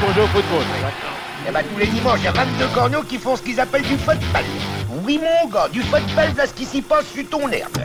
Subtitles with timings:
[0.00, 0.64] pour jouer au football.
[1.48, 3.82] Eh ben, tous les dimanches, il y a 22 corneaux qui font ce qu'ils appellent
[3.82, 4.44] du football.
[5.04, 7.78] Oui, mon gars, du football, là, ce qui s'y passe sur ton herbe.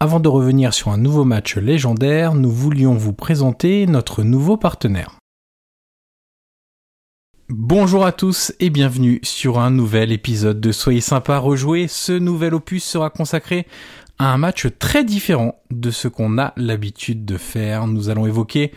[0.00, 5.18] Avant de revenir sur un nouveau match légendaire, nous voulions vous présenter notre nouveau partenaire.
[7.50, 11.86] Bonjour à tous et bienvenue sur un nouvel épisode de Soyez sympa rejouer.
[11.86, 13.66] Ce nouvel opus sera consacré
[14.18, 17.86] à un match très différent de ce qu'on a l'habitude de faire.
[17.86, 18.72] Nous allons évoquer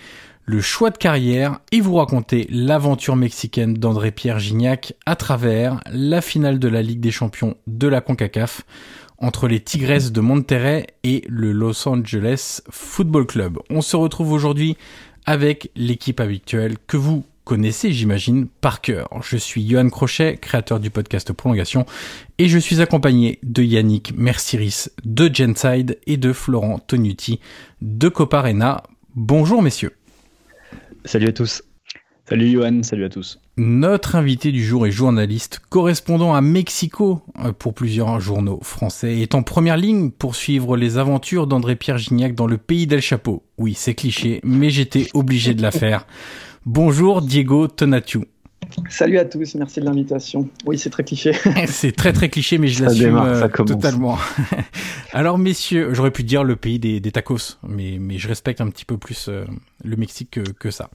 [0.50, 6.58] le choix de carrière et vous raconter l'aventure mexicaine d'André-Pierre Gignac à travers la finale
[6.58, 8.62] de la Ligue des Champions de la CONCACAF
[9.18, 13.60] entre les Tigresses de Monterrey et le Los Angeles Football Club.
[13.70, 14.78] On se retrouve aujourd'hui
[15.26, 19.10] avec l'équipe habituelle que vous connaissez, j'imagine, par cœur.
[19.22, 21.86] Je suis Johan Crochet, créateur du podcast Prolongation,
[22.38, 27.42] et je suis accompagné de Yannick Merciris de Genside et de Florent Tonuti
[27.82, 28.84] de Coparena.
[29.14, 29.92] Bonjour messieurs.
[31.08, 31.64] Salut à tous.
[32.28, 33.40] Salut Johan, salut à tous.
[33.56, 39.22] Notre invité du jour est journaliste, correspondant à Mexico euh, pour plusieurs journaux français, et
[39.22, 43.44] est en première ligne pour suivre les aventures d'André-Pierre Gignac dans le pays d'El Chapeau.
[43.58, 46.06] Oui, c'est cliché, mais j'étais obligé de la faire.
[46.66, 48.26] Bonjour Diego Tonatu.
[48.90, 50.50] Salut à tous, merci de l'invitation.
[50.66, 51.34] Oui, c'est très cliché.
[51.68, 54.18] c'est très très cliché, mais je l'assume euh, totalement.
[55.14, 58.86] Alors messieurs, j'aurais pu dire le pays des, tacos, mais, mais je respecte un petit
[58.86, 59.46] peu plus euh,
[59.84, 60.90] le Mexique que, que, ça.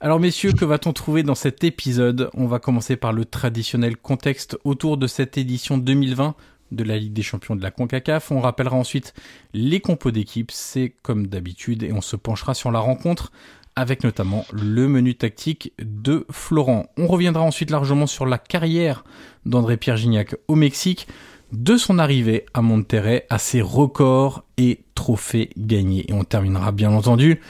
[0.00, 2.30] Alors messieurs, que va-t-on trouver dans cet épisode?
[2.34, 6.34] On va commencer par le traditionnel contexte autour de cette édition 2020
[6.72, 8.30] de la Ligue des Champions de la CONCACAF.
[8.30, 9.14] On rappellera ensuite
[9.52, 13.32] les compos d'équipe, c'est comme d'habitude, et on se penchera sur la rencontre
[13.76, 16.86] avec notamment le menu tactique de Florent.
[16.96, 19.04] On reviendra ensuite largement sur la carrière
[19.46, 21.06] d'André-Pierre Gignac au Mexique,
[21.52, 26.04] de son arrivée à Monterrey, à ses records et trophées gagnés.
[26.08, 27.40] Et on terminera bien entendu,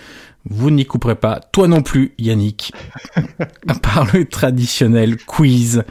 [0.48, 2.72] vous n'y couperez pas, toi non plus Yannick,
[3.82, 5.84] par le traditionnel quiz.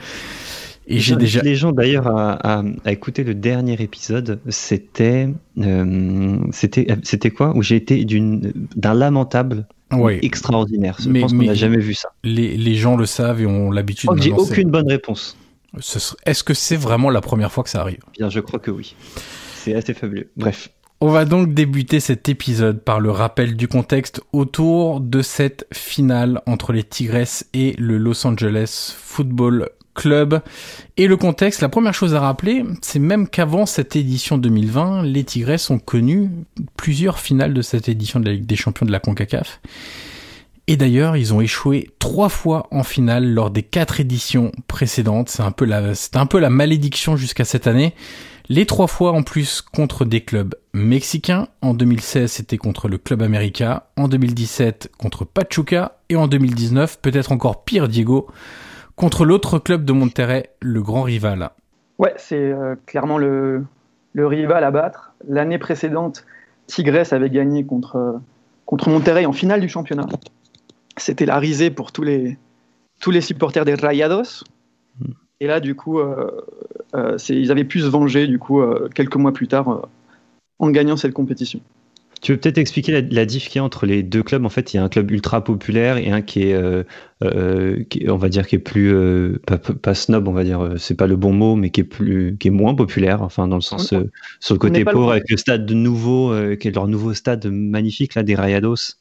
[0.85, 1.41] Et j'ai déjà.
[1.41, 5.29] Les gens d'ailleurs à, à, écouter le dernier épisode, c'était
[5.59, 7.55] euh, c'était c'était quoi?
[7.55, 9.65] Où j'ai été d'une d'un lamentable
[10.21, 10.97] extraordinaire.
[10.99, 12.09] Je pense qu'on n'a jamais vu ça.
[12.23, 14.09] Les, les, gens le savent et ont l'habitude.
[14.17, 15.37] J'ai aucune bonne réponse.
[16.25, 17.99] Est-ce que c'est vraiment la première fois que ça arrive?
[18.13, 18.95] Bien, je crois que oui.
[19.55, 20.29] C'est assez fabuleux.
[20.37, 20.69] Bref.
[21.01, 26.41] On va donc débuter cet épisode par le rappel du contexte autour de cette finale
[26.45, 30.41] entre les Tigresses et le Los Angeles Football club.
[30.97, 35.23] Et le contexte, la première chose à rappeler, c'est même qu'avant cette édition 2020, les
[35.23, 36.29] Tigresses ont connu
[36.77, 39.59] plusieurs finales de cette édition de la Ligue des Champions de la CONCACAF.
[40.67, 45.29] Et d'ailleurs, ils ont échoué trois fois en finale lors des quatre éditions précédentes.
[45.29, 47.93] C'est un peu la, c'était un peu la malédiction jusqu'à cette année.
[48.49, 51.47] Les trois fois en plus contre des clubs mexicains.
[51.61, 53.89] En 2016, c'était contre le Club América.
[53.97, 55.97] En 2017, contre Pachuca.
[56.09, 58.27] Et en 2019, peut-être encore pire, Diego,
[59.03, 61.49] contre l'autre club de Monterrey, le grand rival.
[61.97, 63.65] Ouais, c'est euh, clairement le,
[64.13, 65.11] le, rival à battre.
[65.27, 66.25] L'année précédente,
[66.67, 68.21] Tigres avait gagné contre,
[68.65, 70.05] contre Monterrey en finale du championnat.
[70.95, 72.37] C'était la risée pour tous les,
[73.01, 74.45] tous les supporters des Rayados.
[75.41, 76.31] Et là, du coup, euh,
[76.95, 78.63] euh, ils avaient pu se venger du coup,
[78.95, 79.85] quelques mois plus tard
[80.59, 81.59] en gagnant cette compétition.
[82.23, 84.45] Tu veux peut-être expliquer la, la diff qu'il y a entre les deux clubs?
[84.45, 86.83] En fait, il y a un club ultra populaire et un qui est, euh,
[87.21, 89.41] euh, on va dire, qui est plus euh,
[89.81, 92.47] pas, snob, on va dire, c'est pas le bon mot, mais qui est plus, qui
[92.47, 93.23] est moins populaire.
[93.23, 93.93] Enfin, dans le sens
[94.39, 98.23] sur le côté pauvre, avec le stade nouveau, qui est leur nouveau stade magnifique là
[98.23, 98.97] des Rayados.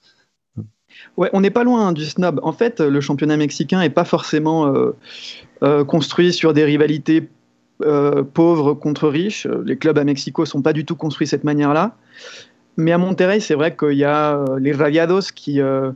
[1.16, 2.40] Ouais, on n'est pas loin hein, du snob.
[2.42, 4.74] En fait, le championnat mexicain est pas forcément
[5.86, 7.28] construit sur des rivalités
[8.34, 9.46] pauvres contre riches.
[9.64, 11.96] Les clubs à Mexico sont pas du tout construits de cette manière-là.
[12.76, 15.92] Mais à Monterrey, c'est vrai qu'il y a euh, les Rayados qui, euh,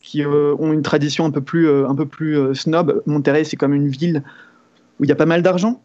[0.00, 3.02] qui euh, ont une tradition un peu plus, un peu plus snob.
[3.06, 4.22] Monterrey, c'est comme une ville
[5.00, 5.82] où il y a pas mal d'argent.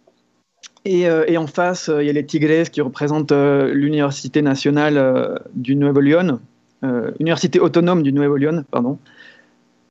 [0.85, 1.07] Et,
[1.37, 6.39] en face, il y a les Tigres qui représentent l'Université nationale du Nuevo León,
[7.19, 8.97] Université autonome du León, pardon.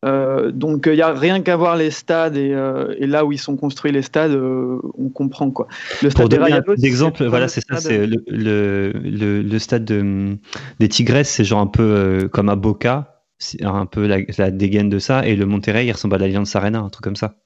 [0.05, 3.33] Euh, donc il n'y a rien qu'à voir les stades et, euh, et, là où
[3.33, 5.69] ils sont construits les stades, euh, on comprend quoi.
[6.03, 10.37] Le stade Pour donner d'exemple, voilà, c'est ça, c'est le, le, le, stade de,
[10.81, 14.91] des Tigresses, c'est genre un peu comme à Boca, c'est un peu la, la, dégaine
[14.91, 17.37] de ça, et le Monterrey, il ressemble à l'Alliance Arena, un truc comme ça,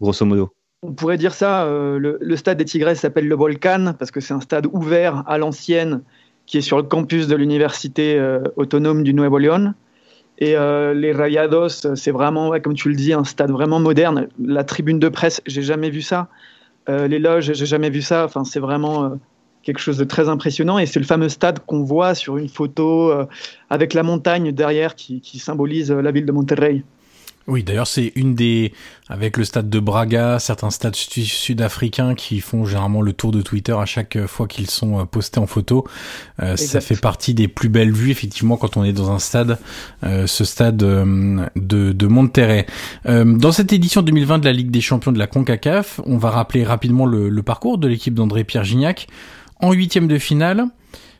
[0.00, 0.52] grosso modo.
[0.82, 1.64] On pourrait dire ça.
[1.66, 5.36] Le, le, stade des Tigresses s'appelle le Volcan parce que c'est un stade ouvert à
[5.36, 6.02] l'ancienne
[6.46, 8.22] qui est sur le campus de l'université
[8.54, 9.74] autonome du Nuevo León.
[10.38, 14.28] Et euh, les Rayados, c'est vraiment, comme tu le dis, un stade vraiment moderne.
[14.42, 16.28] La tribune de presse, j'ai jamais vu ça.
[16.88, 18.24] Euh, les loges, j'ai jamais vu ça.
[18.24, 19.08] Enfin, c'est vraiment, euh,
[19.64, 20.78] quelque chose de très impressionnant.
[20.78, 23.12] Et c'est le fameux stade qu'on voit sur une photo
[23.68, 26.84] avec la montagne derrière qui symbolise la ville de Monterrey.
[27.48, 28.74] Oui, d'ailleurs, c'est une des,
[29.08, 33.72] avec le stade de Braga, certains stades sud-africains qui font généralement le tour de Twitter
[33.72, 35.86] à chaque fois qu'ils sont euh, postés en photo.
[36.42, 39.58] Euh, ça fait partie des plus belles vues, effectivement, quand on est dans un stade,
[40.04, 42.66] euh, ce stade de, de Monterrey.
[43.06, 46.64] dans cette édition 2020 de la Ligue des Champions de la CONCACAF, on va rappeler
[46.64, 49.06] rapidement le, le parcours de l'équipe d'André-Pierre Gignac.
[49.60, 50.66] En huitième de finale,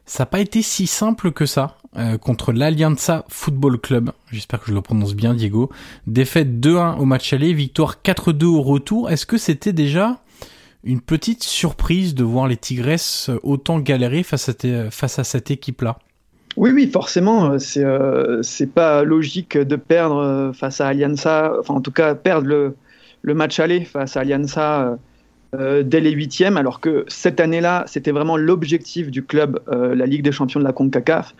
[0.08, 1.76] ça n'a pas été si simple que ça.
[1.96, 4.10] Euh, contre l'Alianza Football Club.
[4.30, 5.70] J'espère que je le prononce bien, Diego.
[6.06, 9.10] Défaite 2-1 au match aller, victoire 4-2 au retour.
[9.10, 10.18] Est-ce que c'était déjà
[10.84, 15.98] une petite surprise de voir les Tigresses autant galérer face à, cette équipe-là?
[16.56, 21.80] Oui, oui, forcément, c'est euh, c'est pas logique de perdre face à Alianza, enfin en
[21.80, 22.76] tout cas perdre le,
[23.22, 24.98] le match aller face à Alianza
[25.54, 30.22] euh, dès les huitièmes, alors que cette année-là, c'était vraiment l'objectif du club, la Ligue
[30.22, 31.34] des champions de la CONCACAF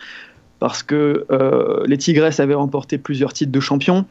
[0.59, 4.05] parce que euh, les Tigresses avaient remporté plusieurs titres de champion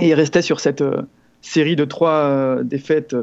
[0.00, 1.02] et ils restaient sur cette euh,
[1.42, 3.14] série de trois euh, défaites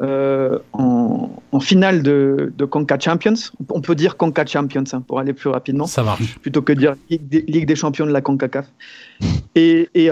[0.00, 3.34] en, finale de, de, Conca Champions.
[3.68, 5.86] On peut dire Conca Champions hein, pour aller plus rapidement.
[5.86, 6.38] Ça marche.
[6.40, 8.66] Plutôt que dire Ligue des, champions de la CONCACAF.
[9.54, 10.10] Et, et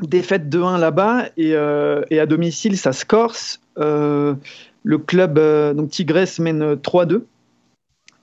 [0.00, 3.60] défaite 2-1 là-bas et, et, à domicile, ça se corse.
[3.76, 5.38] Le club,
[5.74, 7.22] donc Tigresse mène 3-2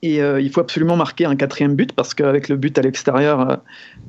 [0.02, 3.40] et euh, il faut absolument marquer un quatrième but parce qu'avec le but à l'extérieur,
[3.40, 3.56] euh,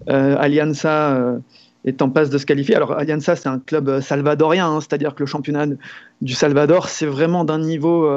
[0.10, 1.40] euh, Alianza
[1.84, 2.76] est en passe de se qualifier.
[2.76, 5.66] Alors Alianza, c'est un club salvadorien, hein, c'est-à-dire que le championnat
[6.22, 8.10] du Salvador, c'est vraiment d'un niveau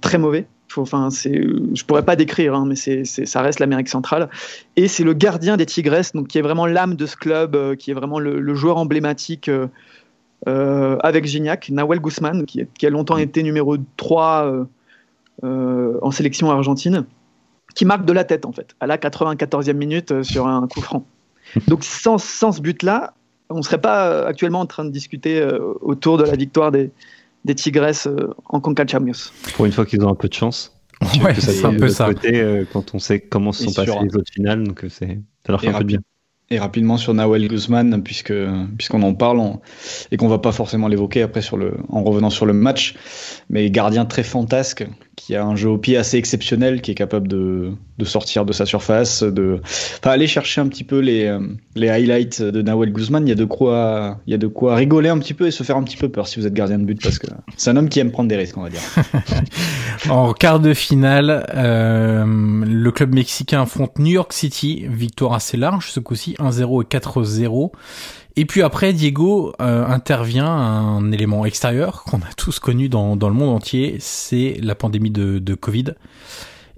[0.00, 0.46] très mauvais.
[0.78, 4.28] Enfin, je pourrais pas décrire, hein, mais ça reste l'Amérique centrale.
[4.76, 7.92] Et c'est le gardien des Tigresses, donc qui est vraiment l'âme de ce club, qui
[7.92, 9.50] est vraiment le, joueur emblématique
[10.46, 14.66] avec Gignac, Nahuel Guzman, qui, qui, a longtemps été numéro 3
[15.44, 17.04] euh, en sélection argentine,
[17.74, 20.80] qui marque de la tête en fait, à la 94e minute euh, sur un coup
[20.80, 21.04] franc.
[21.68, 23.12] Donc sans, sans ce but-là,
[23.50, 25.46] on ne serait pas euh, actuellement en train de discuter
[25.82, 26.90] autour de la victoire des,
[27.44, 28.08] des Tigresses
[28.46, 29.30] en Conca Champions.
[29.56, 30.72] Pour une fois qu'ils ont un peu de chance.
[31.22, 32.06] Ouais, c'est un peu ça.
[32.06, 35.60] Côté, quand on sait comment se sont passées les autres finales, donc c'est ça leur
[35.60, 36.00] fait un peu bien.
[36.48, 38.32] Et rapidement sur Nawel Guzman, puisque
[38.78, 39.40] puisqu'on en parle
[40.12, 42.94] et qu'on va pas forcément l'évoquer après sur le en revenant sur le match,
[43.50, 47.26] mais gardien très fantasque qui a un jeu au pied assez exceptionnel, qui est capable
[47.26, 51.36] de, de sortir de sa surface, de enfin, aller chercher un petit peu les,
[51.74, 53.26] les highlights de Nawel Guzman.
[53.26, 55.50] Il y a de quoi il y a de quoi rigoler un petit peu et
[55.50, 57.26] se faire un petit peu peur si vous êtes gardien de but parce que
[57.56, 58.80] c'est un homme qui aime prendre des risques, on va dire.
[60.10, 65.90] en quart de finale, euh, le club mexicain affronte New York City, victoire assez large
[65.90, 67.70] ce coup-ci 1-0 et 4-0.
[68.38, 73.28] Et puis après, Diego euh, intervient un élément extérieur qu'on a tous connu dans, dans
[73.28, 75.94] le monde entier, c'est la pandémie de, de Covid.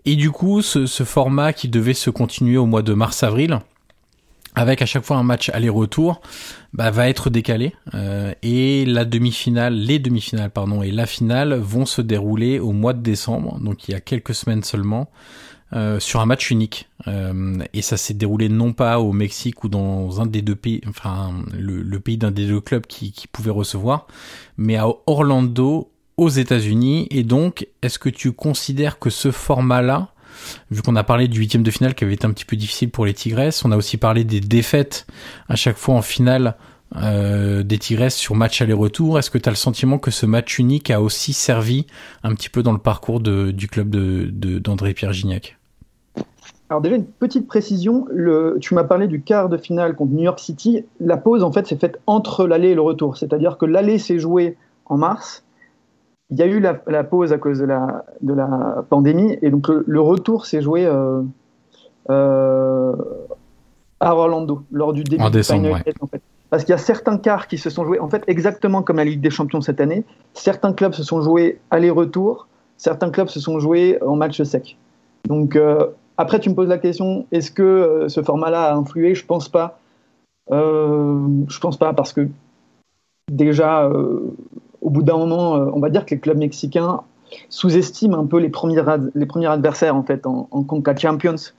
[0.04, 3.58] Et du coup, ce, ce, format qui devait se continuer au mois de mars-avril,
[4.54, 6.20] avec à chaque fois un match aller-retour,
[6.72, 7.74] bah, va être décalé.
[7.94, 12.92] Euh, et la demi-finale, les demi-finales, pardon, et la finale vont se dérouler au mois
[12.92, 15.10] de décembre, donc il y a quelques semaines seulement.
[15.74, 16.88] Euh, sur un match unique.
[17.08, 20.80] Euh, et ça s'est déroulé non pas au Mexique ou dans un des deux pays,
[20.88, 24.06] enfin le, pays d'un des deux clubs qui, qui pouvait recevoir,
[24.56, 27.06] mais à Orlando, aux États-Unis.
[27.10, 30.08] Et donc, est-ce que tu considères que ce format-là,
[30.70, 32.90] vu qu'on a parlé du huitième de finale qui avait été un petit peu difficile
[32.90, 35.06] pour les Tigresses, on a aussi parlé des défaites
[35.50, 36.56] à chaque fois en finale
[36.96, 39.18] euh, des Tigresses sur match aller-retour.
[39.18, 41.86] Est-ce que tu as le sentiment que ce match unique a aussi servi
[42.22, 45.57] un petit peu dans le parcours de, du club d'André de, Pierre Gignac?
[46.70, 50.24] Alors déjà une petite précision, le, tu m'as parlé du quart de finale contre New
[50.24, 50.84] York City.
[51.00, 54.18] La pause en fait s'est faite entre l'aller et le retour, c'est-à-dire que l'aller s'est
[54.18, 55.44] joué en mars.
[56.30, 59.68] Il y a eu la, pause à cause de la, de la pandémie et donc
[59.68, 61.22] le, retour s'est joué euh,
[62.10, 62.92] euh,
[64.00, 66.20] à Orlando lors du début en décembre, en fait.
[66.50, 69.04] Parce qu'il y a certains quarts qui se sont joués en fait exactement comme la
[69.04, 70.04] Ligue des Champions cette année.
[70.34, 72.46] Certains clubs se sont joués aller-retour,
[72.76, 74.76] certains clubs se sont joués en match sec.
[75.26, 75.86] Donc euh,
[76.20, 79.14] après, tu me poses la question, est-ce que euh, ce format-là a influé?
[79.14, 79.78] Je pense pas.
[80.50, 82.28] Euh, je pense pas parce que
[83.30, 84.34] déjà, euh,
[84.80, 87.02] au bout d'un moment, on va dire que les clubs mexicains
[87.50, 88.80] sous-estiment un peu les premiers,
[89.46, 91.52] adversaires en fait en Conca Champions.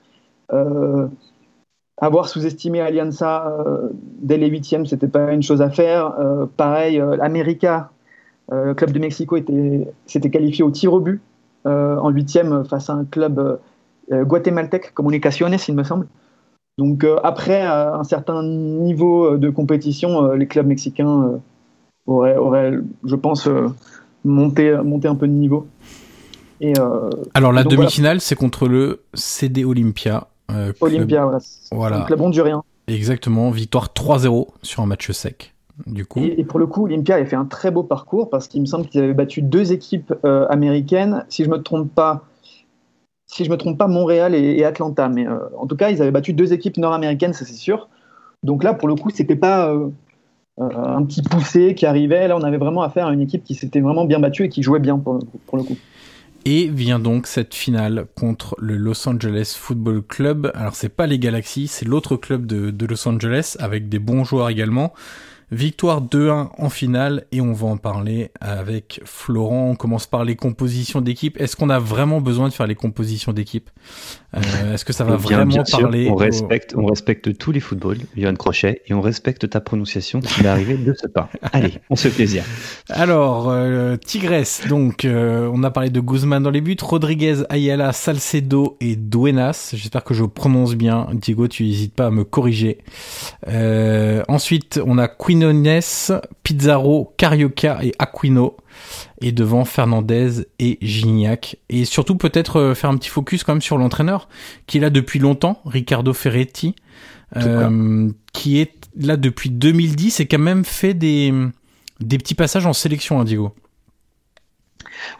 [1.96, 3.56] avoir sous-estimé Alianza
[4.20, 6.12] dès les huitièmes, c'était pas une chose à faire.
[6.56, 7.90] pareil, l'América,
[8.50, 9.38] le club de Mexico,
[10.06, 11.22] s'était qualifié au tir au but
[11.66, 13.60] en huitième face à un club
[14.12, 16.06] euh, guatémaltèque Comunicaciones, il me semble.
[16.78, 21.40] Donc euh, après un certain niveau de compétition, euh, les clubs mexicains
[22.06, 22.72] auraient,
[23.04, 23.48] je pense,
[24.24, 25.68] monté, monté un peu de niveau.
[26.60, 26.74] Et,
[27.34, 30.28] Alors la demi-finale, c'est contre le CD Olympia.
[30.80, 31.30] Olympia,
[31.70, 32.02] voilà.
[32.02, 32.64] Un club hondurien.
[32.88, 35.54] Exactement, victoire 3-0 sur un match sec.
[35.86, 36.20] Du coup.
[36.20, 38.86] Et, pour le coup, Olympia a fait un très beau parcours parce qu'il me semble
[38.86, 41.24] qu'ils avaient battu deux équipes américaines.
[41.28, 42.24] Si je me trompe pas,
[43.30, 45.08] si je me trompe pas, Montréal et, Atlanta.
[45.08, 47.88] Mais euh, en tout cas, ils avaient battu deux équipes nord-américaines, ça c'est sûr.
[48.42, 49.88] Donc là, pour le coup, c'était pas euh,
[50.58, 52.26] euh, un petit poussé qui arrivait.
[52.26, 54.62] Là, on avait vraiment affaire à une équipe qui s'était vraiment bien battue et qui
[54.64, 55.76] jouait bien pour le, coup.
[56.44, 60.50] Et vient donc cette finale contre le Los Angeles Football Club.
[60.54, 64.48] Alors c'est pas les Galaxies, c'est l'autre club de, Los Angeles avec des bons joueurs
[64.48, 64.92] également.
[65.52, 69.70] Victoire 2-1 en finale et on va en parler avec Florent.
[69.70, 71.40] On commence par les compositions d'équipe.
[71.40, 73.68] Est-ce qu'on a vraiment besoin de faire les compositions d'équipe
[74.36, 74.40] euh,
[74.74, 78.82] Est-ce que ça va vraiment parler On respecte, on respecte tous les footballs, Johan Crochet,
[78.86, 81.28] et on respecte ta prononciation qui est arrivée de ce pas.
[81.52, 82.44] Allez, on se fait plaisir.
[82.88, 87.92] Alors, euh, Tigresse, donc euh, on a parlé de Guzman dans les buts, Rodriguez, Ayala,
[87.92, 89.72] Salcedo et Duenas.
[89.74, 91.08] J'espère que je prononce bien.
[91.12, 92.78] Diego, tu n'hésites pas à me corriger.
[94.28, 95.39] ensuite, on a Queen
[96.42, 98.56] Pizarro, Carioca et Aquino.
[99.20, 101.56] Et devant Fernandez et Gignac.
[101.68, 104.28] Et surtout peut-être euh, faire un petit focus quand même sur l'entraîneur,
[104.66, 106.74] qui est là depuis longtemps, Riccardo Ferretti,
[107.36, 111.32] euh, qui est là depuis 2010 et qui a même fait des,
[112.00, 113.54] des petits passages en sélection, hein, Diego.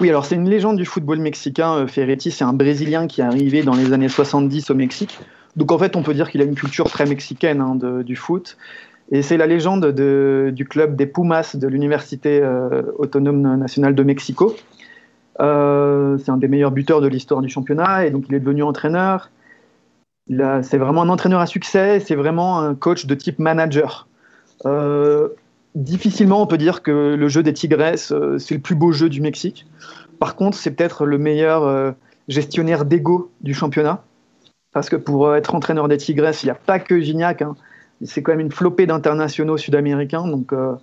[0.01, 1.75] Oui, alors c'est une légende du football mexicain.
[1.75, 5.19] Euh, Ferretti, c'est un Brésilien qui est arrivé dans les années 70 au Mexique.
[5.57, 8.57] Donc en fait, on peut dire qu'il a une culture très mexicaine hein, du foot.
[9.11, 14.03] Et c'est la légende de, du club des Pumas de l'Université euh, autonome nationale de
[14.05, 14.55] Mexico.
[15.41, 18.63] Euh, c'est un des meilleurs buteurs de l'histoire du championnat et donc il est devenu
[18.63, 19.31] entraîneur.
[20.29, 24.07] C'est vraiment un entraîneur à succès, c'est vraiment un coach de type manager.
[24.65, 25.31] Euh,
[25.75, 29.21] difficilement on peut dire que le jeu des Tigresses, c'est le plus beau jeu du
[29.21, 29.67] Mexique.
[30.21, 31.95] Par contre, c'est peut-être le meilleur
[32.29, 34.05] gestionnaire d'ego du championnat.
[34.73, 37.43] Parce que pour être entraîneur des Tigresses, il n'y a pas que Gignac.
[37.43, 37.57] Hein
[38.05, 40.75] c'est quand même une flopée d'internationaux sud-américains, donc, euh,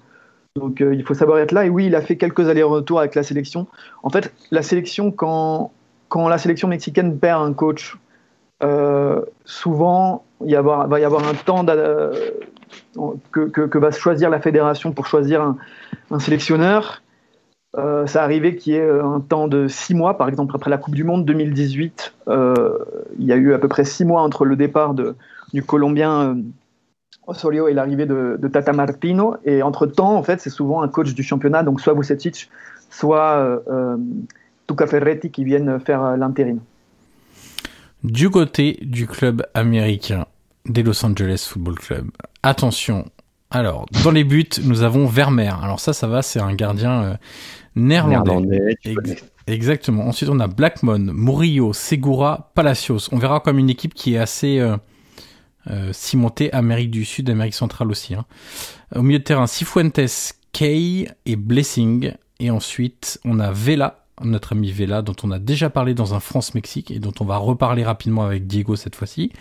[0.58, 1.66] euh, il faut savoir être là.
[1.66, 3.68] Et oui, il a fait quelques allers-retours avec la sélection.
[4.04, 5.72] En fait, la sélection, quand,
[6.14, 7.98] la sélection mexicaine perd un coach,
[8.64, 11.66] euh, souvent, il va y avoir un temps
[13.32, 15.42] que, va choisir la fédération pour choisir
[16.12, 17.02] un, sélectionneur.
[17.76, 20.96] ça arrivé qu'il y ait un temps de six mois, par exemple après la Coupe
[20.96, 24.96] du Monde 2018, il y a eu à peu près six mois entre le départ
[24.96, 26.38] du Colombien
[27.28, 29.36] Osorio et l'arrivée de, Tata Martino.
[29.46, 32.50] Et entre-temps, en fait, c'est souvent un coach du championnat, donc soit Vucetic,
[32.90, 33.98] soit euh, euh
[34.68, 36.60] Tuca Ferretti qui viennent faire euh, l'intérim.
[38.04, 40.26] Du côté du club américain
[40.66, 42.08] des Los Angeles Football Club,
[42.44, 43.06] attention.
[43.50, 45.64] Alors, dans les buts, nous avons Vermeer.
[45.64, 47.14] Alors ça, ça va, c'est un gardien euh,
[47.76, 48.76] néerlandais.
[49.48, 50.06] exactement.
[50.06, 53.08] Ensuite, on a Blackmon, Murillo, Segura, Palacios.
[53.14, 54.76] On verra comme une équipe qui est assez euh,
[55.92, 58.14] cimenté Amérique du Sud, Amérique centrale aussi.
[58.14, 58.26] Hein.
[58.96, 60.00] Au milieu de terrain, Cifuentes,
[60.54, 62.14] Kay et Blessing.
[62.40, 66.20] Et ensuite, on a Vela, notre ami Vela, dont on a déjà parlé dans un
[66.20, 69.32] France-Mexique et dont on va reparler rapidement avec Diego cette fois-ci.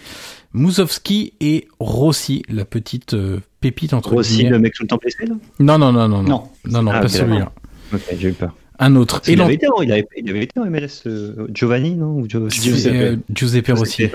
[0.53, 5.27] Mousovski et Rossi, la petite euh, pépite entre Rossi, le mec tout le temps blessé,
[5.27, 5.35] là?
[5.59, 7.53] Non, non, non, non, non, non, non, ah, pas celui-là.
[7.93, 8.55] Ok, j'ai eu peur.
[8.79, 9.23] Un autre.
[9.27, 12.19] Il, avait été, il, avait, il, avait été, en MLS, euh, Giovanni, non?
[12.19, 13.21] Ou Giuseppe.
[13.31, 14.09] Giuseppe Rossi.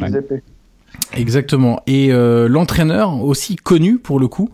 [0.00, 0.42] Giuseppe.
[1.14, 1.80] Exactement.
[1.86, 4.50] Et euh, l'entraîneur aussi connu pour le coup,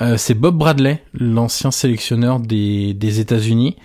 [0.00, 3.76] euh, c'est Bob Bradley, l'ancien sélectionneur des, des États-Unis,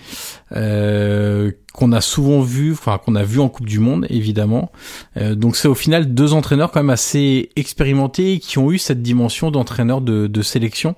[0.55, 4.71] euh, qu'on a souvent vu, enfin qu'on a vu en Coupe du Monde évidemment.
[5.31, 9.49] donc c'est au final deux entraîneurs quand même assez expérimentés qui ont eu cette dimension
[9.49, 10.95] d'entraîneur de, de sélection.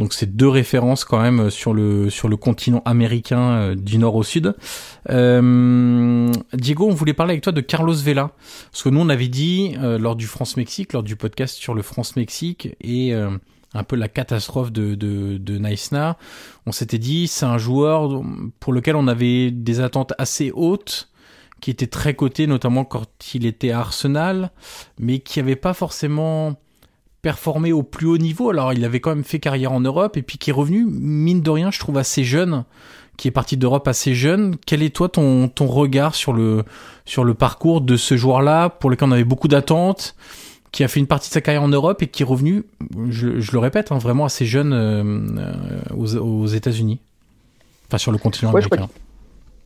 [0.00, 3.98] Donc c'est deux références quand même euh, sur le sur le continent américain euh, du
[3.98, 4.54] nord au sud.
[5.10, 8.32] Euh, Diego, on voulait parler avec toi de Carlos Vela
[8.72, 11.82] parce que nous on avait dit lors du France Mexique, lors du podcast sur le
[11.82, 15.60] France Mexique et un peu la catastrophe de de, de
[16.66, 18.22] on s'était dit c'est un joueur
[18.58, 21.10] pour lequel on avait des attentes assez hautes
[21.60, 24.50] qui était très coté notamment quand il était à Arsenal
[24.98, 26.56] mais qui avait pas forcément
[27.22, 28.50] performé au plus haut niveau.
[28.50, 31.42] Alors, il avait quand même fait carrière en Europe et puis qui est revenu, mine
[31.42, 32.64] de rien, je trouve assez jeune,
[33.16, 34.56] qui est parti d'Europe assez jeune.
[34.66, 36.64] Quel est toi ton, ton regard sur le,
[37.04, 40.14] sur le parcours de ce joueur-là pour lequel on avait beaucoup d'attentes,
[40.72, 42.64] qui a fait une partie de sa carrière en Europe et qui est revenu,
[43.08, 45.02] je, je le répète, hein, vraiment assez jeune euh,
[45.38, 45.54] euh,
[45.96, 47.00] aux, aux États-Unis,
[47.88, 48.88] enfin sur le continent américain.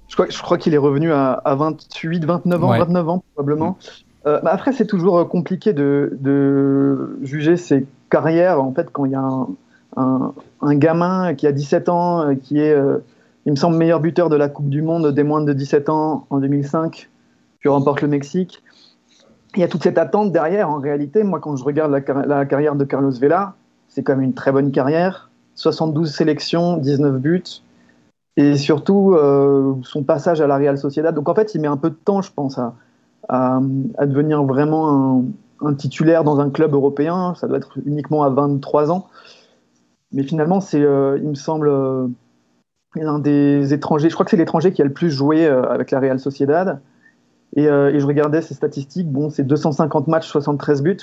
[0.08, 3.78] Je crois, je crois, qu'il est revenu à, à 28, 29 ans, 29 ans probablement.
[4.26, 8.62] Euh, bah, après, c'est toujours euh, compliqué de, juger ses carrières.
[8.62, 9.47] En fait, quand il y a
[9.97, 12.76] un, gamin qui a 17 ans, euh, qui est,
[13.47, 16.26] il me semble, meilleur buteur de la Coupe du Monde des moins de 17 ans
[16.31, 17.11] en 2005.
[17.61, 18.62] Tu remportes le Mexique.
[19.57, 20.69] Il y a toute cette attente derrière.
[20.69, 23.54] En réalité, moi, quand je regarde la, carrière de Carlos Vela,
[23.88, 25.31] c'est quand même une très bonne carrière.
[25.54, 27.45] 72 sélections, 19 buts.
[28.37, 29.16] Et surtout,
[29.85, 31.14] son passage à la Real Sociedad.
[31.14, 32.75] Donc, en fait, il met un peu de temps, je pense, à,
[33.28, 33.61] à,
[34.07, 35.25] devenir vraiment
[35.61, 37.35] un, titulaire dans un club européen.
[37.37, 39.09] Ça doit être uniquement à 23 ans.
[40.12, 42.07] Mais finalement, c'est, euh, il me semble, euh,
[42.95, 44.09] l'un des étrangers.
[44.09, 46.81] Je crois que c'est l'étranger qui a le plus joué avec la Real Sociedad.
[47.57, 49.11] Et, je regardais ses statistiques.
[49.11, 50.97] Bon, c'est 250 matchs, 73 buts.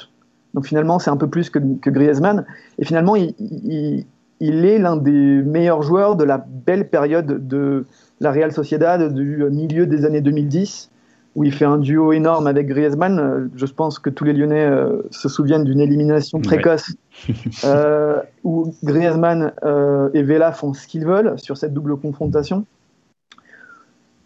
[0.53, 2.45] Donc finalement, c'est un peu plus que, que Griezmann.
[2.77, 4.05] Et finalement, il
[4.41, 5.11] il est l'un des
[5.43, 7.85] meilleurs joueurs de la belle période de
[8.19, 10.90] la Real Sociedad du milieu des années 2010,
[11.35, 13.49] où il fait un duo énorme avec Griezmann.
[13.55, 16.93] Je pense que tous les Lyonnais euh, se souviennent d'une élimination précoce
[17.63, 22.65] euh, où Griezmann euh, et Vela font ce qu'ils veulent sur cette double confrontation.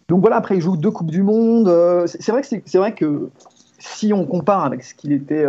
[0.08, 1.68] Donc voilà, après il joue deux Coupes du Monde.
[2.06, 3.28] c'est vrai, que vrai que
[3.78, 5.44] si on compare avec ce qu'il était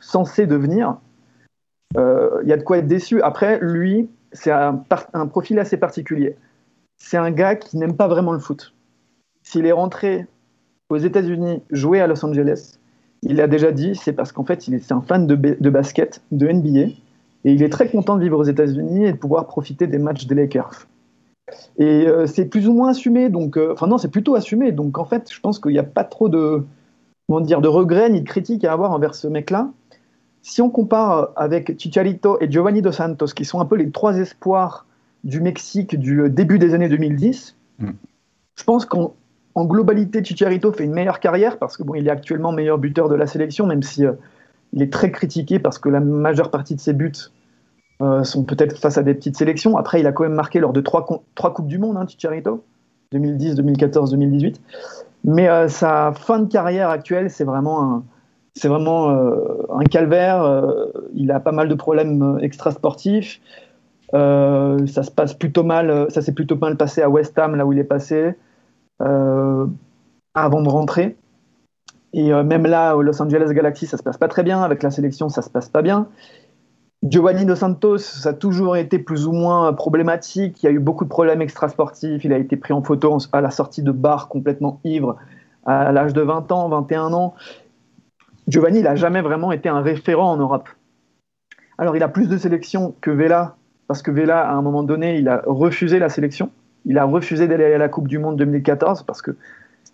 [0.00, 0.96] censé devenir,
[1.94, 3.20] il euh, y a de quoi être déçu.
[3.22, 4.84] Après, lui, c'est un,
[5.28, 6.36] profil assez particulier.
[6.98, 8.74] C'est un gars qui n'aime pas vraiment le foot.
[9.42, 10.26] S'il est rentré
[10.90, 12.78] aux États-Unis jouer à Los Angeles,
[13.22, 16.48] il a déjà dit, c'est parce qu'en fait, il est, un fan de, basket, de
[16.48, 16.92] NBA,
[17.44, 20.26] et il est très content de vivre aux États-Unis et de pouvoir profiter des matchs
[20.26, 20.86] des Lakers.
[21.78, 24.72] Et euh, c'est plus ou moins assumé, donc, euh, enfin non, c'est plutôt assumé.
[24.72, 26.64] Donc en fait, je pense qu'il n'y a pas trop de,
[27.26, 29.70] comment dire, de regrets ni de critiques à avoir envers ce mec-là
[30.42, 34.16] si on compare avec Chicharito et Giovanni Dos Santos, qui sont un peu les trois
[34.16, 34.86] espoirs
[35.24, 37.90] du Mexique du début des années 2010, mm.
[38.56, 38.86] je pense
[39.60, 43.10] qu'en globalité, Chicharito fait une meilleure carrière parce que bon, il est actuellement meilleur buteur
[43.10, 44.12] de la sélection, même si euh,
[44.72, 47.12] il est très critiqué parce que la majeure partie de ses buts
[48.00, 49.76] euh, sont peut-être face à des petites sélections.
[49.76, 52.64] Après, il a quand même marqué lors de trois, coupes du monde, hein, Chicharito,
[53.12, 54.62] 2010, 2014, 2018.
[55.24, 58.02] Mais euh, sa fin de carrière actuelle, c'est vraiment un
[58.54, 58.70] c'est
[59.90, 60.64] calvaire.
[61.14, 63.40] Il a pas mal de problèmes extrasportifs.
[64.12, 66.06] ça se passe plutôt mal.
[66.10, 68.34] Ça s'est plutôt mal passé à West Ham, là où il est passé,
[69.00, 71.16] avant de rentrer.
[72.12, 74.62] Et même là, au Los Angeles Galaxy, ça se passe pas très bien.
[74.62, 76.08] Avec la sélection, ça se passe pas bien.
[77.02, 80.62] Giovanni Dos Santos, ça a toujours été plus ou moins problématique.
[80.62, 82.24] Il y a eu beaucoup de problèmes extrasportifs.
[82.24, 85.16] Il a été pris en photo à la sortie de bar complètement ivre
[85.64, 87.34] à l'âge de 20 ans, 21 ans.
[88.48, 90.68] Giovanni, il n'a jamais vraiment été un référent en Europe.
[91.78, 95.18] Alors, il a plus de sélections que Vela, parce que Vela, à un moment donné,
[95.18, 96.50] il a refusé la sélection.
[96.86, 99.36] Il a refusé d'aller à la Coupe du Monde 2014 parce que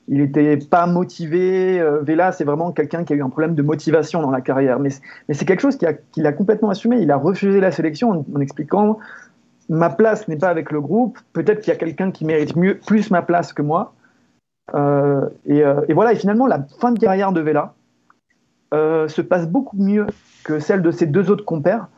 [0.08, 1.80] il n'était pas motivé.
[1.80, 4.78] Euh, Vela, c'est vraiment quelqu'un qui a eu un problème de motivation dans la carrière.
[4.78, 6.98] Mais, c'est quelque chose qu'il a, complètement assumé.
[7.00, 8.98] Il a refusé la sélection en, expliquant
[9.68, 11.18] ma place n'est pas avec le groupe.
[11.32, 13.94] Peut-être qu'il y a quelqu'un qui mérite mieux, plus ma place que moi.
[14.74, 16.12] Euh, et, euh, et, voilà.
[16.12, 17.74] Et finalement, la fin de carrière de Vela,
[18.72, 20.06] se passe beaucoup mieux
[20.44, 21.88] que celle de ses deux autres compères.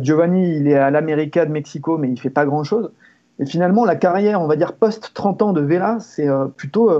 [0.00, 2.92] Giovanni, il est à l'América de Mexico, mais il fait pas grand-chose.
[3.38, 6.90] Et finalement, la carrière, on va dire, post-30 ans de Vela, c'est euh, plutôt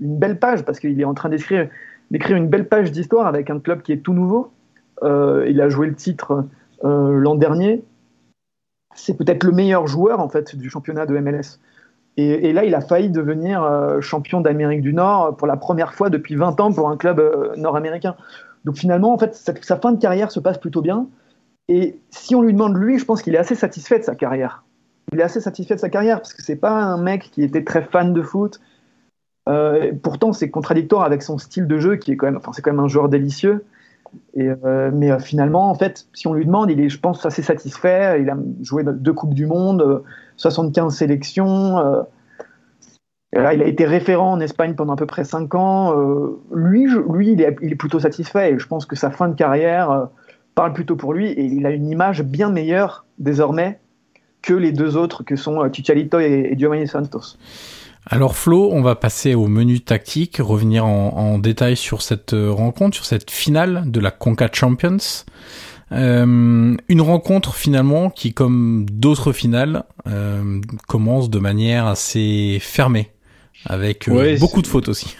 [0.00, 1.68] une belle page, parce qu'il est en train d'écrire,
[2.10, 4.52] une belle page d'histoire avec un club qui est tout nouveau.
[5.02, 6.44] il a joué le titre
[6.82, 7.82] l'an dernier.
[8.94, 11.58] C'est peut-être le meilleur joueur, en fait, du championnat de MLS.
[12.20, 16.10] Et, là, il a failli devenir euh, champion d'Amérique du Nord pour la première fois
[16.10, 18.16] depuis 20 ans pour un club euh, nord-américain.
[18.64, 21.06] Donc finalement, en fait, sa, fin de carrière se passe plutôt bien.
[21.68, 24.64] Et si on lui demande lui, je pense qu'il est assez satisfait de sa carrière.
[25.12, 27.64] Il est assez satisfait de sa carrière parce que c'est pas un mec qui était
[27.64, 28.60] très fan de foot.
[29.48, 32.60] Euh, pourtant, c'est contradictoire avec son style de jeu qui est quand même, enfin, c'est
[32.60, 33.64] quand même un joueur délicieux.
[34.34, 34.48] Et,
[34.92, 38.22] mais finalement, en fait, si on lui demande, il est, je pense, assez satisfait.
[38.22, 40.02] Il a joué deux coupes du monde.
[40.36, 42.06] 75 sélections.
[43.36, 45.98] Euh, il a été référent en Espagne pendant à peu près 5 ans.
[45.98, 49.90] Euh, lui, lui il, est, plutôt satisfait et je pense que sa fin de carrière
[49.90, 50.06] euh,
[50.54, 53.80] parle plutôt pour lui et il a une image bien meilleure désormais
[54.42, 57.36] que les deux autres que sont Chicharito et, Giovanni Santos.
[58.06, 62.96] Alors Flo, on va passer au menu tactique, revenir en, en détail sur cette rencontre,
[62.96, 64.98] sur cette finale de la Conca Champions.
[65.92, 73.10] Euh, une rencontre finalement qui, comme d'autres finales, euh, commence de manière assez fermée,
[73.64, 75.16] avec euh, beaucoup de fautes aussi.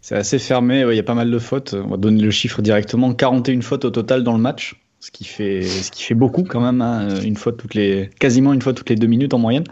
[0.00, 1.74] C'est assez fermé, il y a pas mal de fautes.
[1.74, 5.24] On va donner le chiffre directement 41 fautes au total dans le match, ce qui
[5.24, 7.20] fait, ce qui fait beaucoup quand même, hein.
[7.22, 9.64] une faute toutes les, quasiment une fois toutes les deux minutes en moyenne.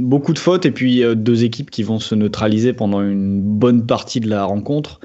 [0.00, 4.20] beaucoup de fautes et puis deux équipes qui vont se neutraliser pendant une bonne partie
[4.20, 5.00] de la rencontre,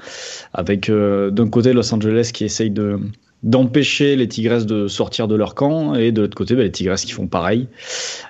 [0.54, 2.98] avec d'un côté Los Angeles qui essaye de
[3.42, 7.04] d'empêcher les Tigresses de sortir de leur camp et de l'autre côté bah, les Tigresses
[7.04, 7.68] qui font pareil.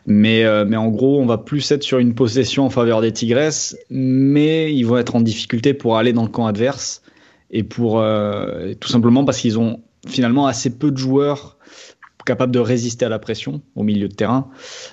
[0.07, 3.13] Mais, euh, mais en gros, on va plus être sur une possession en faveur des
[3.13, 7.03] Tigresses, mais ils vont être en difficulté pour aller dans le camp adverse
[7.51, 11.57] et pour euh, tout simplement parce qu'ils ont finalement assez peu de joueurs
[12.27, 14.51] capables de résister à la pression au milieu de terrain.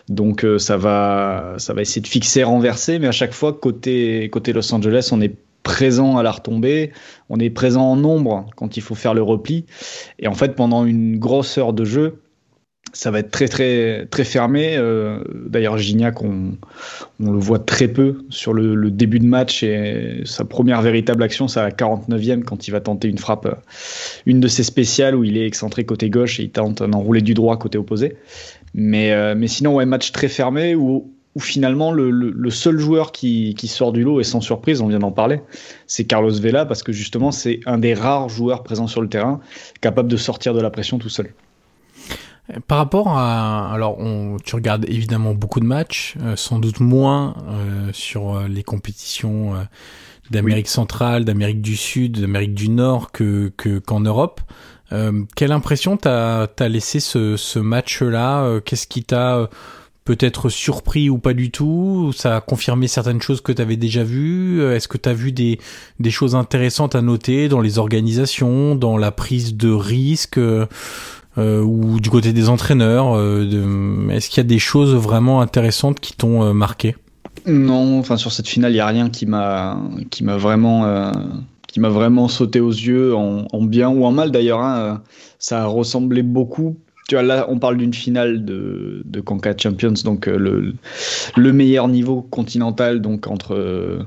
[0.07, 4.29] Donc euh, ça va ça va essayer de fixer renverser mais à chaque fois côté
[4.29, 6.93] côté Los Angeles, on est présent à la retombée,
[7.29, 9.65] on est présent en nombre quand il faut faire le repli.
[10.19, 12.21] Et en fait, pendant une grosse heure de jeu,
[12.95, 14.77] ça va être très très très fermé.
[14.77, 16.53] Euh, d'ailleurs, Gignac, on,
[17.19, 21.59] le voit très peu sur le, début de match et sa première véritable action, c'est
[21.59, 23.55] à la 49e quand il va tenter une frappe, euh,
[24.25, 27.21] une de ses spéciales où il est excentré côté gauche et il tente un enroulé
[27.21, 28.15] du droit côté opposé.
[28.73, 33.53] Mais, euh, mais sinon, ouais, match très fermé où où finalement le, seul joueur qui,
[33.67, 35.41] sort du lot, et sans surprise, on vient d'en parler,
[35.85, 39.41] c'est Carlos Vela, parce que justement c'est un des rares joueurs présents sur le terrain
[39.81, 41.33] capable de sortir de la pression tout seul.
[42.67, 47.35] Par rapport à, alors on, tu regardes évidemment beaucoup de matchs, euh, sans doute moins
[47.47, 49.53] euh, sur euh, les compétitions
[50.29, 53.51] d'Amérique centrale, d'Amérique du Sud, d'Amérique du Nord que
[53.85, 54.41] qu'en Europe.
[55.35, 58.59] quelle impression t'as as laissé ce, ce match-là?
[58.63, 59.49] Qu'est-ce qui t'a
[60.03, 62.11] peut-être surpris ou pas du tout?
[62.15, 64.63] Ça a confirmé certaines choses que tu avais déjà vues?
[64.63, 65.59] Est-ce que tu as vu des,
[65.99, 70.39] des choses intéressantes à noter dans les organisations, dans la prise de risque?
[71.37, 75.99] Euh, ou du côté des entraîneurs euh, Est-ce qu'il y a des choses vraiment intéressantes
[75.99, 76.95] qui t'ont euh, marqué?
[77.45, 81.11] Non, enfin sur cette finale, il y a rien qui m'a qui m'a vraiment
[81.67, 84.61] qui m'a vraiment sauté aux yeux en, bien ou en mal d'ailleurs.
[84.61, 85.03] Hein.
[85.37, 89.23] Ça a ressemblé beaucoup tu vois, là, on parle d'une finale de, de
[89.61, 90.73] Champions, donc euh, le,
[91.35, 93.99] le meilleur niveau continental, donc entre euh,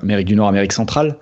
[0.00, 1.18] Amérique du Nord, Amérique centrale.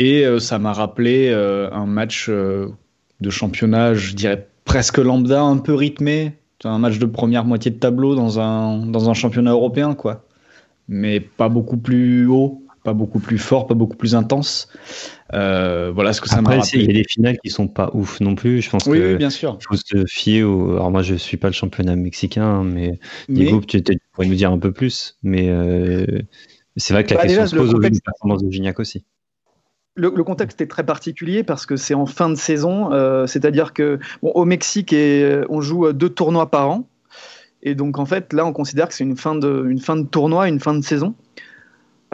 [0.00, 5.74] Et euh, ça m'a rappelé un match de championnat, je dirais presque lambda, un peu
[5.74, 6.34] rythmé.
[6.64, 10.24] Un match de première moitié de tableau dans un, dans un championnat européen, quoi.
[10.88, 14.68] Mais pas beaucoup plus haut, pas beaucoup plus fort, pas beaucoup plus intense.
[15.34, 18.20] Euh, voilà ce que ça m'a Il y a des finales qui sont pas ouf
[18.20, 18.62] non plus.
[18.62, 19.58] Je pense oui, que oui, bien sûr.
[19.60, 20.72] Il faut se fier au.
[20.72, 22.98] Alors moi, je suis pas le championnat mexicain, mais,
[23.28, 25.18] Diego, tu, pourrais nous dire un peu plus.
[25.22, 26.06] Mais euh,
[26.76, 29.04] c'est vrai que la bah, question se pose au vu de performance de Gignac aussi.
[29.96, 34.00] Le, contexte est très particulier parce que c'est en fin de saison, euh, c'est-à-dire que
[34.22, 36.88] au Mexique, et, on joue deux tournois par an.
[37.62, 40.06] Et donc, en fait, là, on considère que c'est une, fin de, une fin de
[40.06, 41.14] tournoi, une fin de saison.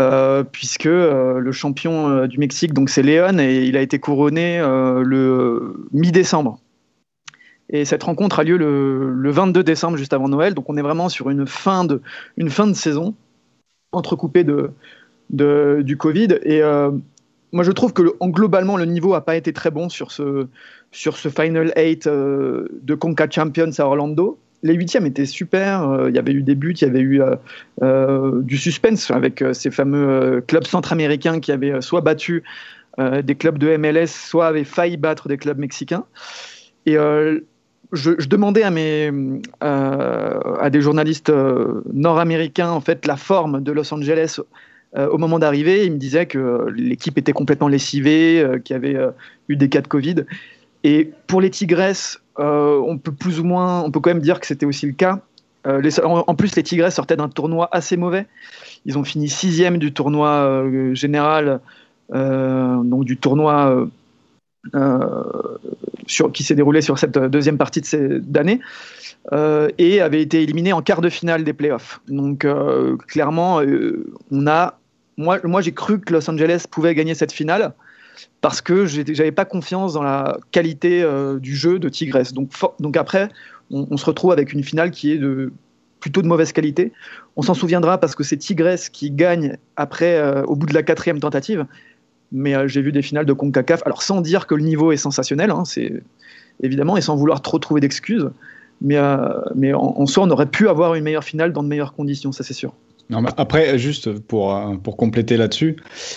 [0.01, 3.99] Euh, puisque euh, le champion euh, du Mexique, donc c'est Léon, et il a été
[3.99, 6.59] couronné le mi-décembre.
[7.69, 10.55] Et cette rencontre a lieu le, 22 décembre, juste avant Noël.
[10.55, 12.01] Donc on est vraiment sur une fin de,
[12.37, 13.15] une fin de saison,
[13.93, 16.39] entrecoupée de, du Covid.
[16.43, 16.63] Et
[17.53, 20.47] moi, je trouve que globalement, le niveau n'a pas été très bon sur ce,
[20.93, 25.89] sur ce Final 8 de Conca Champions à Orlando les huitièmes étaient super.
[25.89, 27.37] Euh, il y avait eu des buts, il y avait eu euh,
[27.83, 32.43] euh, du suspense avec ces fameux clubs centra-américains qui avaient soit battu
[32.99, 36.05] des clubs de MLS, soit avaient failli battre des clubs mexicains.
[36.85, 36.97] Et
[37.93, 39.11] je, demandais à, mes,
[39.61, 41.33] à des journalistes
[41.95, 44.41] nord-américains en fait la forme de Los Angeles
[44.97, 45.87] au moment d'arriver.
[45.87, 48.97] Ils me disaient que l'équipe était complètement lessivée, qu'il y avait
[49.49, 50.25] eu des cas de Covid.
[50.85, 54.41] Et pour les Tigresses, euh, on peut plus ou moins, on peut quand même dire
[54.41, 55.21] que c'était aussi le cas.
[55.67, 58.27] Euh, en, plus, les Tigresses sortaient d'un tournoi assez mauvais.
[58.87, 61.61] Ils ont fini sixième du tournoi euh, général,
[62.13, 63.87] donc du tournoi
[66.33, 68.61] qui s'est déroulé sur cette deuxième partie d'année.
[69.79, 72.01] et avaient été éliminés en quart de finale des playoffs.
[72.09, 72.47] Donc
[73.07, 73.61] clairement,
[74.33, 74.80] on a,
[75.21, 77.73] moi, j'ai cru que Los Angeles pouvait gagner cette finale
[78.41, 82.33] parce que j'avais pas confiance dans la qualité euh, du jeu de Tigresse.
[82.33, 83.29] Donc, après,
[83.71, 85.21] on, se retrouve avec une finale qui est
[86.01, 86.93] plutôt de mauvaise qualité.
[87.37, 90.83] On s'en souviendra parce que c'est Tigresse qui gagne après, euh, au bout de la
[90.83, 91.67] quatrième tentative.
[92.33, 93.83] Mais euh, j'ai vu des finales de Concacaf.
[93.85, 96.03] Alors sans dire que le niveau est sensationnel, hein, c'est
[96.63, 98.31] évidemment, et sans vouloir trop trouver d'excuses.
[98.83, 102.43] Mais, en soi, on aurait pu avoir une meilleure finale dans de meilleures conditions, ça
[102.43, 102.73] c'est sûr
[103.37, 105.77] après, juste pour, euh, pour compléter là-dessus,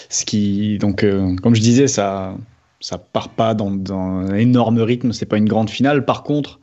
[0.10, 2.36] ce qui, donc, euh, comme je disais, ça,
[2.80, 6.06] ça part pas dans, un énorme rythme, c'est pas une grande finale.
[6.06, 6.60] Par contre,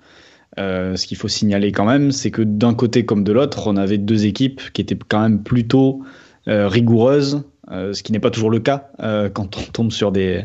[0.59, 3.77] euh, ce qu'il faut signaler quand même, c'est que d'un côté comme de l'autre, on
[3.77, 6.03] avait deux équipes qui étaient quand même plutôt
[6.47, 10.44] rigoureuses euh, ce qui n'est pas toujours le cas euh, quand on tombe sur des,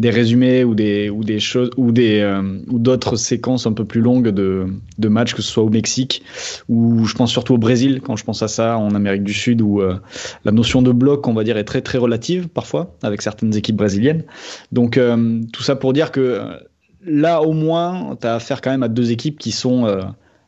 [0.00, 3.84] des résumés ou des, ou des choses ou des euh, ou d'autres séquences un peu
[3.84, 4.66] plus longues de,
[4.98, 6.22] de matchs, que ce soit au Mexique
[6.70, 9.60] ou je pense surtout au Brésil quand je pense à ça, en Amérique du Sud
[9.60, 9.82] où
[10.44, 13.76] la notion de bloc, on va dire, est très très relative parfois avec certaines équipes
[13.76, 14.24] brésiliennes.
[14.70, 14.98] Donc
[15.52, 16.42] tout ça pour dire que
[17.04, 19.86] là, au moins, tu as affaire quand même à deux équipes qui sont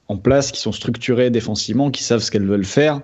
[0.09, 3.01] en place, qui sont structurées défensivement, qui savent ce qu'elles veulent faire.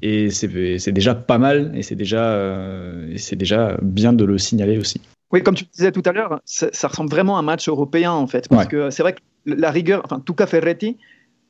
[0.00, 5.00] Et c'est déjà pas mal, et c'est déjà, euh, déjà bien de le signaler aussi.
[5.32, 8.26] Oui, comme tu disais tout à l'heure, ça, ressemble vraiment à un match européen, en
[8.26, 8.48] fait.
[8.48, 10.98] Parce que c'est vrai que la rigueur, enfin, Tuca Ferretti,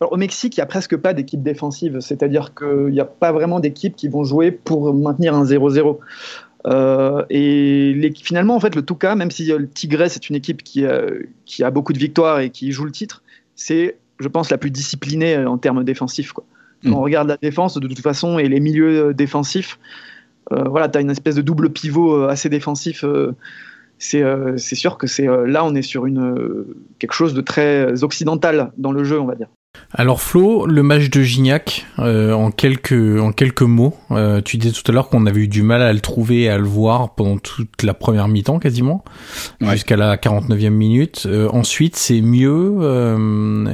[0.00, 3.60] au Mexique, il n'y a presque pas d'équipe défensive, c'est-à-dire qu'il n'y a pas vraiment
[3.60, 5.98] d'équipe qui vont jouer pour maintenir un 0-0.
[6.66, 10.84] Euh, et finalement, en fait, le Tuca, même si le Tigre c'est une équipe qui,
[11.44, 13.22] qui, a beaucoup de victoires et qui joue le titre,
[13.56, 16.32] c'est, je pense, la plus disciplinée en termes défensifs.
[16.32, 16.44] Quoi.
[16.82, 16.94] Quand mm.
[16.94, 19.78] on regarde la défense, de toute façon, et les milieux défensifs,
[20.52, 23.04] euh, voilà, tu as une espèce de double pivot euh, assez défensif.
[23.98, 26.64] c'est sûr que c'est là, on est sur une,
[26.98, 29.48] quelque chose de très occidental dans le jeu, on va dire.
[29.94, 34.72] Alors Flo, le match de Gignac, euh, en quelques en quelques mots, euh, tu disais
[34.72, 37.14] tout à l'heure qu'on avait eu du mal à le trouver et à le voir
[37.14, 39.04] pendant toute la première mi-temps quasiment,
[39.60, 41.24] jusqu'à la 49e minute.
[41.26, 42.80] Euh, ensuite, c'est mieux.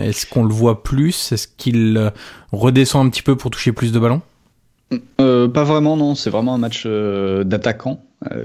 [0.03, 1.31] Est-ce qu'on le voit plus?
[1.31, 2.13] Est-ce qu'il
[2.51, 4.23] redescend un petit peu pour toucher plus de ballons?
[5.19, 6.17] Pas vraiment, non.
[6.17, 8.03] C'est vraiment un match d'attaquant.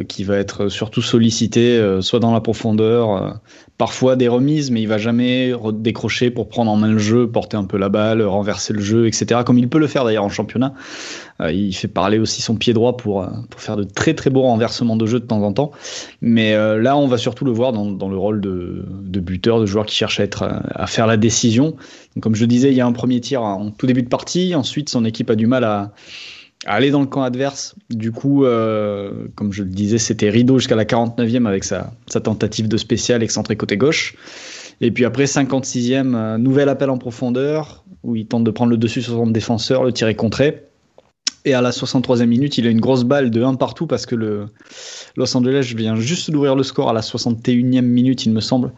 [0.07, 3.39] Qui va être surtout sollicité, soit dans la profondeur,
[3.83, 7.57] parfois des remises, mais il va jamais décrocher pour prendre en main le jeu, porter
[7.57, 9.41] un peu la balle, renverser le jeu, etc.
[9.45, 10.73] Comme il peut le faire d'ailleurs en championnat.
[11.41, 14.95] il fait parler aussi son pied droit pour, pour faire de très très beaux renversements
[14.95, 15.71] de jeu de temps en temps.
[16.21, 19.65] Mais là, on va surtout le voir dans, dans le rôle de, de, buteur, de
[19.65, 21.75] joueur qui cherche à, être, à faire la décision.
[22.21, 24.87] comme je disais, il y a un premier tir en tout début de partie, ensuite
[24.87, 25.91] son équipe a du mal à
[26.65, 27.75] aller dans le camp adverse.
[27.89, 32.67] Du coup, euh, comme je le disais, c'était rideau jusqu'à la 49e avec sa, tentative
[32.67, 34.15] de spécial excentré côté gauche.
[34.81, 38.77] Et puis après, 56e, euh, nouvel appel en profondeur, où il tente de prendre le
[38.77, 40.63] dessus sur son défenseur, le tirer contré.
[41.45, 44.15] Et à la 63e minute, il a une grosse balle de 1 partout parce que
[44.15, 44.45] le
[45.17, 48.71] Los Angeles vient juste d'ouvrir le score à la 61e minute, il me semble.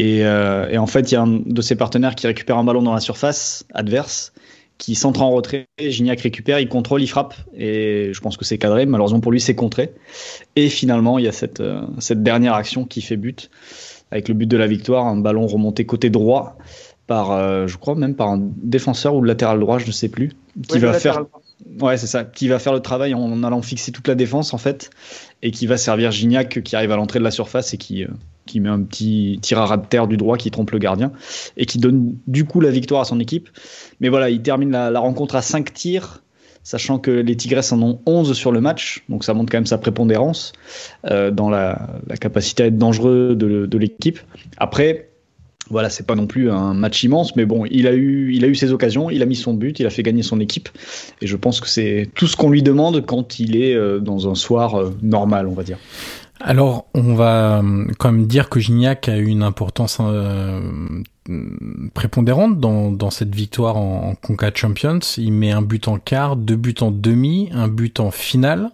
[0.00, 2.82] Euh, et en fait, il y a un de ses partenaires qui récupère un ballon
[2.82, 4.32] dans la surface adverse
[4.78, 5.66] qui centre en retrait.
[5.78, 7.34] Gignac récupère, il contrôle, il frappe.
[7.54, 8.86] Et je pense que c'est cadré.
[8.86, 9.92] Malheureusement pour lui, c'est contré.
[10.56, 13.50] Et finalement, il y a cette, euh, cette dernière action qui fait but.
[14.10, 16.56] Avec le but de la victoire, un ballon remonté côté droit
[17.06, 20.08] par, euh, je crois même par un défenseur ou le latéral droit, je ne sais
[20.08, 20.32] plus,
[20.68, 21.24] qui va faire.
[21.80, 22.24] Ouais, c'est ça.
[22.24, 24.90] Qui va faire le travail en allant fixer toute la défense en fait,
[25.42, 28.08] et qui va servir Gignac qui arrive à l'entrée de la surface et qui, euh,
[28.48, 31.12] qui met un petit tir à ras de terre du droit qui trompe le gardien
[31.56, 33.48] et qui donne du coup la victoire à son équipe.
[34.00, 36.22] Mais voilà, il termine la, rencontre à 5 tirs,
[36.64, 39.66] sachant que les Tigresses en ont 11 sur le match, donc ça montre quand même
[39.66, 40.52] sa prépondérance
[41.06, 41.88] euh, dans la,
[42.20, 44.18] capacité à être dangereux de, de l'équipe.
[44.56, 45.08] Après,
[45.70, 48.48] voilà, c'est pas non plus un match immense, mais bon, il a eu, il a
[48.48, 50.68] eu ses occasions, il a mis son but, il a fait gagner son équipe,
[51.20, 54.30] et je pense que c'est tout ce qu'on lui demande quand il est euh, dans
[54.30, 55.78] un soir euh, normal, on va dire.
[56.40, 60.00] Alors, on va euh, quand même dire que Gignac a eu une importance
[61.94, 65.00] prépondérante dans, dans cette victoire en, en Conca Champions.
[65.16, 68.70] Il met un but en quart, deux buts en demi, un but en finale.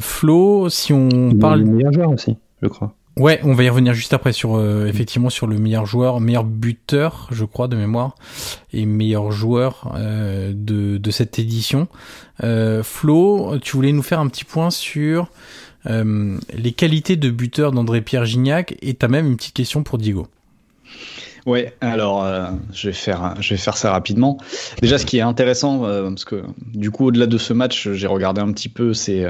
[0.00, 1.60] Flo, si on parle...
[1.60, 2.94] Le meilleur joueur aussi, je crois.
[3.18, 6.44] Ouais, on va y revenir juste après sur euh, effectivement sur le meilleur joueur, meilleur
[6.44, 8.14] buteur, je crois de mémoire,
[8.74, 11.88] et meilleur joueur euh, de, de cette édition.
[12.44, 15.30] Euh, Flo, tu voulais nous faire un petit point sur
[15.88, 20.26] euh, les qualités de buteur d'André-Pierre Gignac, et t'as même une petite question pour Diego.
[21.46, 24.36] Ouais, alors euh, je vais faire je vais faire ça rapidement.
[24.82, 26.42] Déjà, ce qui est intéressant, euh, parce que
[26.74, 29.28] du coup, au-delà de ce match, j'ai regardé un petit peu ses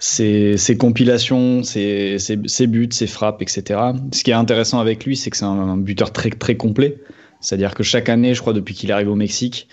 [0.00, 2.18] ses, compilations, ses,
[2.66, 3.80] buts, ses frappes, etc.
[4.12, 6.98] Ce qui est intéressant avec lui, c'est que c'est un, buteur très très complet.
[7.40, 9.68] C'est-à-dire que chaque année, je crois, depuis qu'il arrive au Mexique,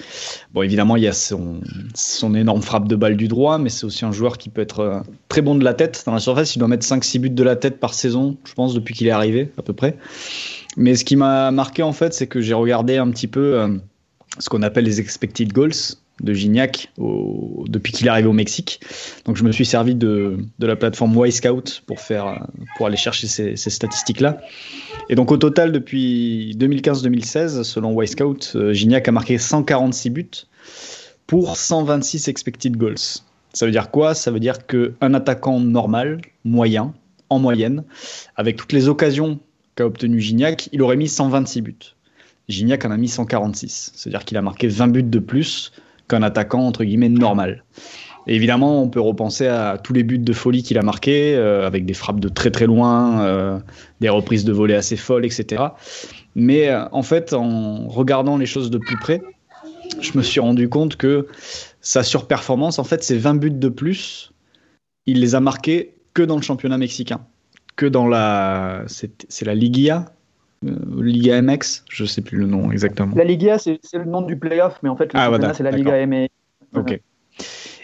[0.54, 1.62] bon, évidemment, il y a son,
[2.34, 5.00] énorme frappe de balle du droit, mais c'est aussi un joueur qui peut être euh,
[5.28, 6.04] très bon de la tête.
[6.06, 8.74] Dans la surface, il doit mettre 5-6 buts de la tête par saison, je pense,
[8.74, 9.98] depuis qu'il est arrivé, à peu près.
[10.78, 13.78] Mais ce qui m'a marqué en fait, c'est que j'ai regardé un petit peu euh,
[14.40, 18.80] ce qu'on appelle les expected goals de Gignac depuis qu'il est arrivé au Mexique.
[19.26, 23.56] Donc je me suis servi de, la plateforme Y-Scout pour, faire, pour aller chercher ces,
[23.56, 24.40] statistiques-là.
[25.10, 30.32] Et donc au total, depuis 2015-2016, selon Y-Scout, euh, Gignac a marqué 146 buts
[31.28, 33.22] pour 126 expected goals.
[33.54, 34.14] Ça veut dire quoi?
[34.14, 36.94] Ça veut dire qu'un attaquant normal, moyen,
[37.30, 37.84] en moyenne,
[38.36, 39.40] avec toutes les occasions
[39.76, 41.76] qu'a obtenu Gignac, il aurait mis 126 buts.
[42.50, 43.92] Gignac en a mis 146.
[43.96, 45.72] C'est-à-dire qu'il a marqué 20 buts de plus
[46.08, 47.63] qu'un attaquant entre guillemets normal.
[48.30, 51.86] Évidemment, on peut repenser à tous les buts de folie qu'il a marqués, euh, avec
[51.86, 53.58] des frappes de très très loin, euh,
[54.02, 55.63] des reprises de volée assez folles, etc.
[56.36, 59.22] Mais euh, en fait, en regardant les choses de plus près,
[60.02, 61.28] je me suis rendu compte que
[61.80, 64.34] sa surperformance, en fait, c'est 20 buts de plus,
[65.06, 67.22] il les a marqués que dans le championnat mexicain
[67.78, 68.84] que dans la.
[68.88, 70.02] C'est la euh,
[70.63, 73.13] Liga MX Je sais plus le nom exactement.
[73.15, 76.06] La Liga, c'est le nom du playoff, mais en fait, le ah, c'est la Liga
[76.06, 76.28] MX.
[76.76, 77.00] Ok.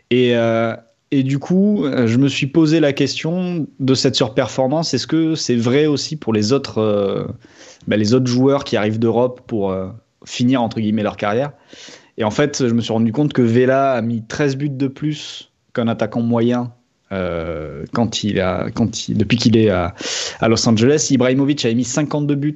[0.09, 0.75] Et, euh,
[1.11, 4.93] et du coup, euh, je me suis posé la question de cette surperformance.
[4.93, 7.27] Est-ce que c'est vrai aussi pour les autres,
[7.87, 9.75] bah, les autres joueurs qui arrivent d'Europe pour
[10.25, 11.51] finir entre guillemets leur carrière?
[12.17, 14.87] Et en fait, je me suis rendu compte que Vela a mis 13 buts de
[14.87, 16.71] plus qu'un attaquant moyen
[17.13, 18.67] euh, quand il a,
[19.09, 19.93] depuis qu'il est à,
[20.41, 21.09] Los Angeles.
[21.11, 22.55] Ibrahimovic a mis 52 buts,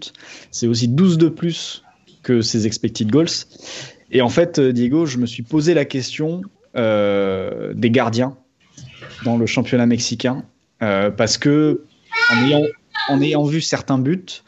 [0.51, 1.83] c'est aussi 12 de plus
[2.23, 3.27] que ses expected goals.
[4.11, 6.41] Et en fait, euh, Diego, je me suis posé la question
[6.75, 8.35] euh, des gardiens
[9.25, 10.43] dans le championnat mexicain,
[10.79, 11.83] parce que
[13.09, 14.43] en ayant, vu certains buts,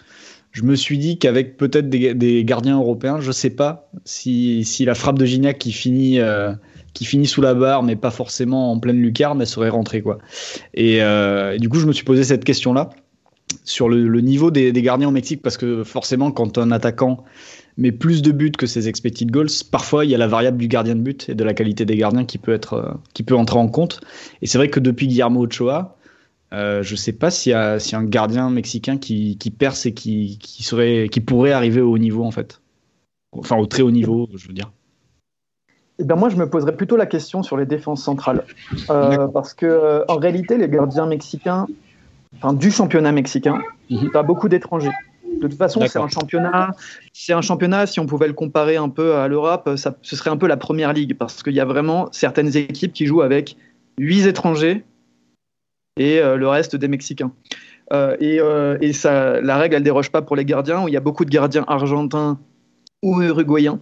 [0.51, 4.95] je me suis dit qu'avec peut-être des, gardiens européens, je ne sais pas si, la
[4.95, 6.19] frappe de Gignac qui finit
[6.93, 10.01] qui finit sous la barre, mais pas forcément en pleine lucarne, elle serait rentrée.
[10.01, 10.19] Quoi.
[10.77, 12.89] Euh, et, du coup, je me suis posé cette question-là
[13.63, 17.23] sur le, niveau des, gardiens au Mexique, parce que forcément, quand un attaquant
[17.77, 20.67] met plus de buts que ses expected goals, parfois il y a la variable du
[20.67, 23.35] gardien de but et de la qualité des gardiens qui peut, être, euh, qui peut
[23.35, 24.01] entrer en compte.
[24.41, 25.97] Et c'est vrai que depuis Guillermo Ochoa,
[26.53, 30.39] euh, je ne sais pas s'il y, a, un gardien mexicain qui, perce et qui,
[30.39, 32.61] qui pourrait arriver au haut niveau, en fait.
[33.31, 34.71] Enfin, au très haut niveau, je veux dire.
[35.99, 38.45] Eh ben moi, je me poserais plutôt la question sur les défenses centrales.
[38.89, 41.67] Euh, parce que, euh, en réalité, les gardiens mexicains,
[42.37, 43.59] enfin, du championnat mexicain,
[43.89, 44.91] il a beaucoup d'étrangers.
[45.41, 46.71] De toute façon, c'est un championnat.
[47.13, 47.85] C'est un championnat.
[47.85, 50.93] Si on pouvait le comparer un peu à l'Europe, ce serait un peu la première
[50.93, 53.57] ligue parce qu'il y a vraiment certaines équipes qui jouent avec
[53.97, 54.85] huit étrangers
[55.97, 57.31] et euh, le reste des Mexicains.
[58.19, 58.39] et,
[58.81, 60.83] et ça, la règle, elle déroge pas pour les gardiens.
[60.83, 62.39] Où il y a beaucoup de gardiens argentins
[63.03, 63.79] ou uruguayens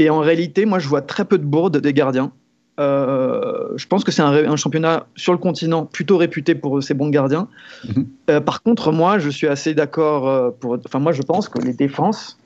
[0.00, 2.32] et en réalité, moi, je vois très peu de bourdes des gardiens.
[2.80, 7.10] Euh, je pense que c'est un, championnat sur le continent plutôt réputé pour ses bons
[7.10, 7.48] gardiens.
[7.86, 8.08] Mhm.
[8.30, 10.78] Euh, par contre, moi, je suis assez d'accord euh, pour.
[10.86, 12.38] Enfin, moi, je pense que les défenses,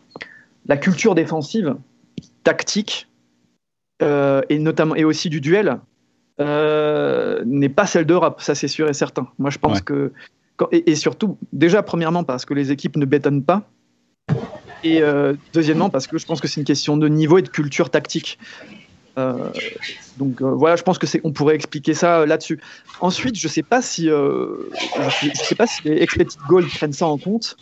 [0.66, 1.76] la culture défensive,
[2.42, 3.08] tactique,
[4.00, 5.78] et notamment et aussi du duel,
[6.40, 8.40] n'est pas celle d'Europe.
[8.42, 9.28] Ça, c'est sûr et certain.
[9.38, 10.12] Moi, je pense que
[10.72, 13.62] et, et, surtout, déjà, premièrement, parce que les équipes ne bétonnent pas.
[14.84, 17.48] Et euh, deuxièmement, parce que je pense que c'est une question de niveau et de
[17.48, 18.38] culture tactique.
[19.16, 19.48] Euh,
[20.18, 22.60] donc euh, voilà, je pense que c'est, on pourrait expliquer ça là-dessus.
[23.00, 27.16] Ensuite, je sais pas si, je sais pas si les expected goals prennent ça en
[27.16, 27.56] compte.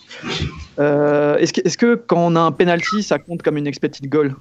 [0.78, 4.34] est-ce que, est-ce que quand on a un penalty, ça compte comme une expected goal?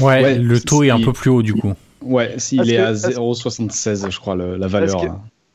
[0.00, 1.74] Ouais, le taux est un peu plus haut du coup.
[2.02, 4.96] Ouais, s'il est à 0,76, je crois, la valeur.
[4.96, 5.12] Parce que,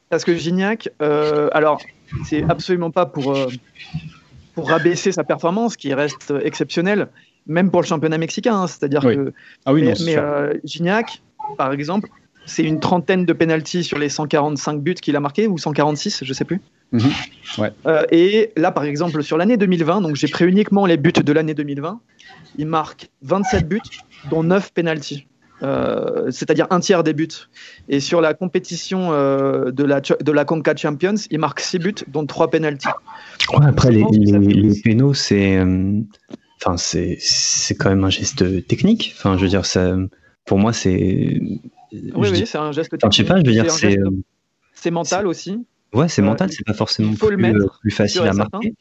[0.09, 1.81] parce que Gignac, alors
[2.25, 3.35] c'est absolument pas pour
[4.53, 7.07] pour rabaisser sa performance, qui reste exceptionnelle,
[7.47, 8.55] même pour le championnat mexicain.
[8.55, 8.67] Hein.
[8.67, 9.33] C'est-à-dire que.
[9.65, 11.21] Ah oui, mais, euh, Gignac,
[11.57, 12.09] par exemple,
[12.45, 16.33] c'est une trentaine de pénalties sur les 145 buts qu'il a marqués, ou 146, je
[16.33, 16.61] sais plus.
[16.91, 17.09] Mhm.
[17.59, 17.71] ouais.
[17.85, 21.33] Euh, et là, par exemple, sur l'année 2020, donc j'ai pris uniquement les buts de
[21.33, 21.99] l'année 2020,
[22.57, 23.81] il marque 27 buts,
[24.29, 25.27] dont 9 pénalties.
[25.63, 27.27] Euh, c'est-à-dire un tiers des buts.
[27.87, 31.95] Et sur la compétition euh, de, la, de la Conca Champions, il marque 6 buts,
[32.07, 32.87] dont 3 pénalties.
[33.61, 35.99] après, les, les, pénaux, c'est euh,
[36.63, 39.13] enfin, c'est quand même un geste technique.
[39.15, 39.95] Enfin, je veux dire, ça,
[40.45, 41.39] pour moi, c'est.
[41.91, 43.11] Oui, oui, c'est un geste technique.
[43.11, 43.97] je sais pas, je veux dire, c'est.
[44.73, 45.63] C'est mental aussi.
[45.93, 48.73] Ouais, c'est mental, c'est pas forcément plus, mettre, plus, facile à marquer.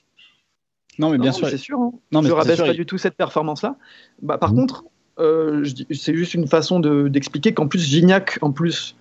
[0.98, 1.48] Non, mais bien sûr.
[1.48, 1.78] C'est sûr.
[1.78, 1.92] Hein.
[2.12, 3.76] Non, mais je rabaisse pas du tout cette performance-là.
[4.22, 4.56] Bah, par mmh.
[4.56, 4.84] contre,
[5.20, 8.96] euh, c'est juste une façon d'expliquer qu'en plus, Gignac, en plus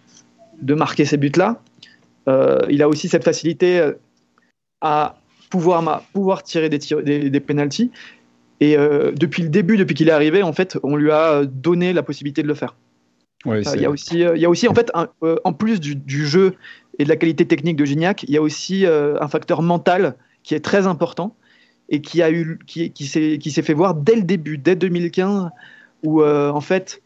[0.61, 1.61] de marquer ces buts-là,
[2.27, 3.93] euh, il a aussi cette facilité euh,
[4.81, 5.17] à
[5.49, 7.91] pouvoir, pouvoir tirer des, des, des penalties.
[8.61, 12.03] Et depuis le début, depuis qu'il est arrivé, en fait, on lui a donné la
[12.03, 12.75] possibilité de le faire.
[13.45, 16.55] il, y a aussi, il y a aussi, en fait, en plus du, jeu
[16.97, 20.55] et de la qualité technique de Gignac, il y a aussi un facteur mental qui
[20.55, 21.37] est très important
[21.87, 25.51] et qui, a eu, qui, qui s'est fait voir dès le début, dès 2015
[26.03, 27.01] où euh, en fait,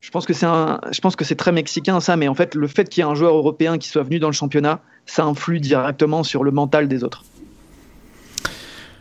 [0.00, 2.54] je pense que c'est un, je pense que c'est très mexicain ça, mais en fait,
[2.54, 5.24] le fait qu'il y ait un joueur européen qui soit venu dans le championnat, ça
[5.24, 7.24] influe directement sur le mental des autres.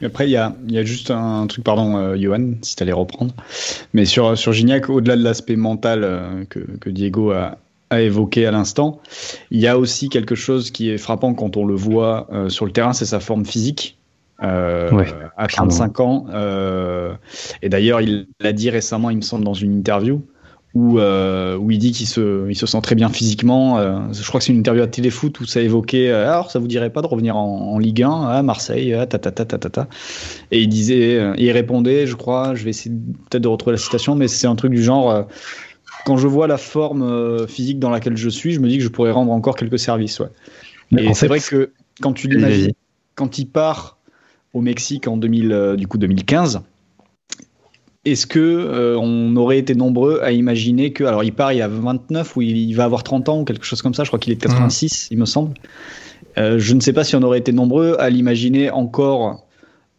[0.01, 2.93] Après, il y a, y a, juste un truc, pardon, euh, Johan, si tu allais
[2.93, 3.33] reprendre.
[3.93, 7.57] Mais sur, sur Gignac, au-delà de l'aspect mental euh, que, Diego a,
[7.89, 9.01] a évoqué à l'instant,
[9.51, 12.71] il y a aussi quelque chose qui est frappant quand on le voit sur le
[12.71, 13.98] terrain, c'est sa forme physique.
[14.41, 15.03] Euh,
[15.37, 16.25] à 35 ans.
[16.33, 17.13] Euh,
[17.61, 20.21] et d'ailleurs, il l'a dit récemment, il me semble, dans une interview,
[20.73, 23.77] où, euh, où il dit qu'il se, il se sent très bien physiquement.
[24.13, 26.91] je crois que c'est une interview à Téléfoot où ça évoquait alors, ça vous dirait
[26.91, 29.87] pas de revenir en, Ligue 1 à Marseille ta, ta, ta, ta, ta,
[30.51, 32.95] Et il disait, il répondait, je crois, je vais essayer
[33.29, 35.27] peut-être de retrouver la citation, mais c'est un truc du genre
[36.05, 38.89] quand je vois la forme physique dans laquelle je suis, je me dis que je
[38.89, 40.19] pourrais rendre encore quelques services.
[40.19, 40.29] Ouais.
[40.97, 41.71] Et c'est vrai que
[42.01, 42.71] quand tu l'imagines
[43.19, 43.97] quand il part
[44.53, 46.61] au Mexique en 2000, du coup 2015,
[48.05, 51.67] est-ce que on aurait été nombreux à imaginer que, alors il part il y a
[51.67, 54.33] 29 ou il, va avoir 30 ans ou quelque chose comme ça, je crois qu'il
[54.33, 55.53] est de 86, il me semble.
[56.37, 59.45] je ne sais pas si on aurait été nombreux à l'imaginer encore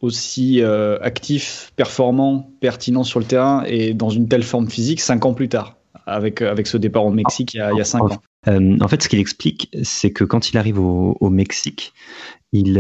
[0.01, 5.24] aussi euh, actif, performant, pertinent sur le terrain et dans une telle forme physique cinq
[5.26, 5.76] ans plus tard,
[6.07, 8.22] avec, euh, avec ce départ au Mexique il y a, il y a cinq ans.
[8.48, 11.92] Euh, en fait, ce qu'il explique, c'est que quand il arrive au, au Mexique,
[12.53, 12.78] il,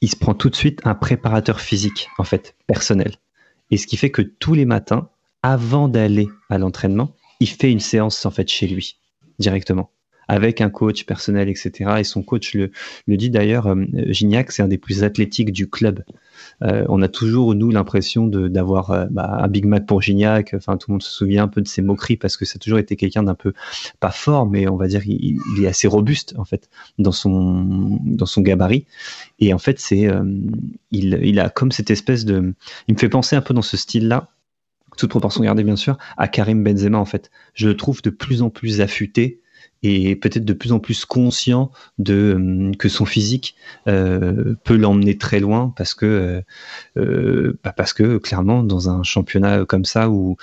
[0.00, 3.16] il se prend tout de suite un préparateur physique, en fait, personnel.
[3.70, 5.08] Et ce qui fait que tous les matins,
[5.42, 8.96] avant d'aller à l'entraînement, il fait une séance en fait chez lui
[9.38, 9.90] directement
[10.28, 11.96] avec un coach personnel, etc.
[11.98, 12.70] Et son coach le,
[13.06, 16.04] le dit d'ailleurs, euh, Gignac, c'est un des plus athlétiques du club.
[16.62, 20.54] Euh, on a toujours, nous, l'impression d'avoir euh, bah, un Big Mac pour Gignac.
[20.54, 22.58] Enfin, tout le monde se souvient un peu de ses moqueries parce que ça a
[22.58, 23.54] toujours été quelqu'un d'un peu,
[24.00, 26.68] pas fort, mais on va dire, il, est assez robuste, en fait,
[26.98, 28.86] dans son, dans son gabarit.
[29.40, 30.08] Et en fait, c'est,
[30.90, 32.54] il, il a comme cette espèce de.
[32.86, 34.28] Il me fait penser un peu dans ce style-là
[34.98, 37.30] toute proportion gardée bien sûr, à Karim Benzema en fait.
[37.54, 39.40] Je le trouve de plus en plus affûté,
[39.82, 43.54] et peut-être de plus en plus conscient de euh, que son physique
[43.86, 46.40] euh, peut l'emmener très loin parce que euh,
[46.96, 50.36] euh bah parce que clairement dans un championnat comme ça où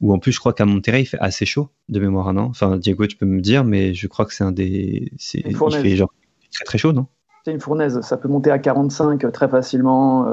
[0.00, 2.44] où en plus je crois qu'à Monterrey il fait assez chaud de mémoire non?
[2.44, 5.56] Enfin Diego tu peux me dire mais je crois que c'est un des c'est il
[5.56, 6.12] fait genre
[6.52, 7.06] très très chaud non?
[7.44, 8.00] C'est une fournaise.
[8.02, 10.26] Ça peut monter à 45 très facilement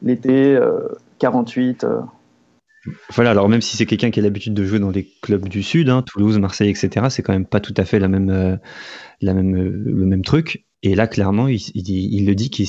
[0.00, 0.58] l'été
[1.18, 1.84] 48
[3.10, 5.62] voilà, alors même si c'est quelqu'un qui a l'habitude de jouer dans des clubs du
[5.62, 8.56] Sud, hein, Toulouse, Marseille, etc., c'est quand même pas tout à fait la même, euh,
[9.20, 10.66] la même, euh, le même truc.
[10.82, 12.66] Et là, clairement, il, le dit qu'il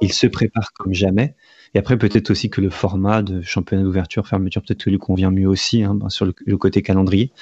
[0.00, 1.34] il se prépare comme jamais.
[1.74, 5.32] Et après, peut-être aussi que le format de championnat d'ouverture, fermeture, peut-être que lui convient
[5.32, 7.32] mieux aussi hein, ben, sur le, côté calendrier.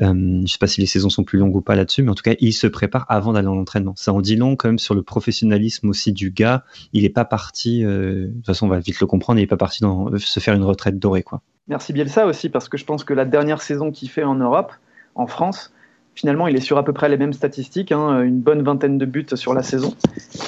[0.00, 2.14] Euh, je sais pas si les saisons sont plus longues ou pas là-dessus, mais en
[2.14, 3.92] tout cas, il se prépare avant d'aller en entraînement.
[3.96, 6.64] Ça en dit long quand même sur le professionnalisme aussi du gars.
[6.94, 9.58] Il n'est pas parti, de toute façon, on va vite le comprendre, il n'est pas
[9.58, 11.22] parti dans, se faire une retraite dorée.
[11.22, 11.42] Quoi.
[11.70, 14.72] Merci Bielsa aussi, parce que je pense que la dernière saison qu'il fait en Europe,
[15.14, 15.72] en France,
[16.16, 19.06] finalement, il est sur à peu près les mêmes statistiques, hein, une bonne vingtaine de
[19.06, 19.94] buts sur la saison.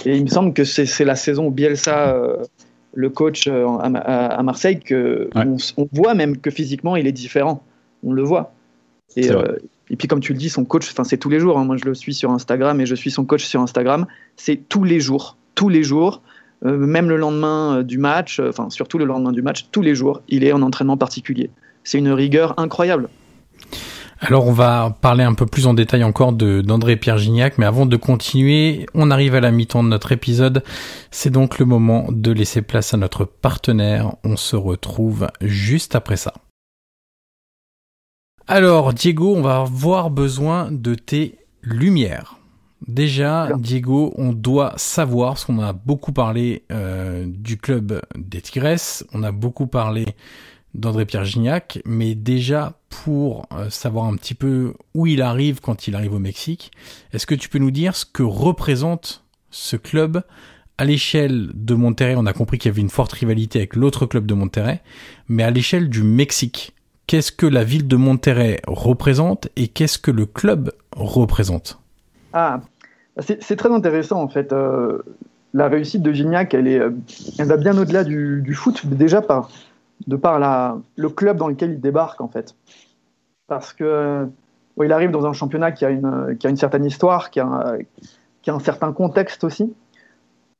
[0.04, 2.38] Et il me semble que c'est la saison où Bielsa, euh,
[2.92, 7.62] le coach euh, à, Marseille, que on, voit même que physiquement, il est différent.
[8.02, 8.52] On le voit.
[9.14, 9.58] Et, euh,
[9.90, 11.56] et puis, comme tu le dis, son coach, c'est tous les jours.
[11.56, 11.64] Hein.
[11.64, 14.06] moi, je le suis sur Instagram et je suis son coach sur Instagram.
[14.34, 16.20] C'est tous les jours, tous les jours.
[16.62, 20.44] Même le lendemain du match, enfin surtout le lendemain du match, tous les jours, il
[20.44, 21.50] est en entraînement particulier.
[21.84, 23.08] C'est une rigueur incroyable.
[24.24, 27.86] Alors on va parler un peu plus en détail encore d'André Pierre Gignac, mais avant
[27.86, 30.62] de continuer, on arrive à la mi-temps de notre épisode.
[31.10, 34.14] C'est donc le moment de laisser place à notre partenaire.
[34.22, 36.34] On se retrouve juste après ça.
[38.46, 42.36] Alors Diego, on va avoir besoin de tes lumières.
[42.88, 49.04] Déjà, Diego, on doit savoir, parce qu'on a beaucoup parlé euh, du club des Tigresses,
[49.12, 50.06] on a beaucoup parlé
[50.74, 55.94] d'André-Pierre Gignac, mais déjà pour euh, savoir un petit peu où il arrive quand il
[55.94, 56.72] arrive au Mexique,
[57.12, 60.22] est-ce que tu peux nous dire ce que représente ce club
[60.78, 62.14] à l'échelle de Monterrey?
[62.16, 64.82] On a compris qu'il y avait une forte rivalité avec l'autre club de Monterrey,
[65.28, 66.72] mais à l'échelle du Mexique,
[67.06, 71.81] qu'est-ce que la ville de Monterrey représente et qu'est-ce que le club représente?
[72.32, 72.60] Ah,
[73.20, 74.52] c'est très intéressant en fait.
[74.52, 75.02] Euh,
[75.54, 76.90] la réussite de Gignac, elle, euh,
[77.38, 79.50] va bien au-delà du, foot, déjà par
[80.06, 82.54] de par la, le club dans lequel il débarque en fait.
[83.46, 84.28] Parce que
[84.80, 87.76] il arrive dans un championnat qui a une, qui certaine histoire, qui a,
[88.46, 89.72] un, certain contexte aussi.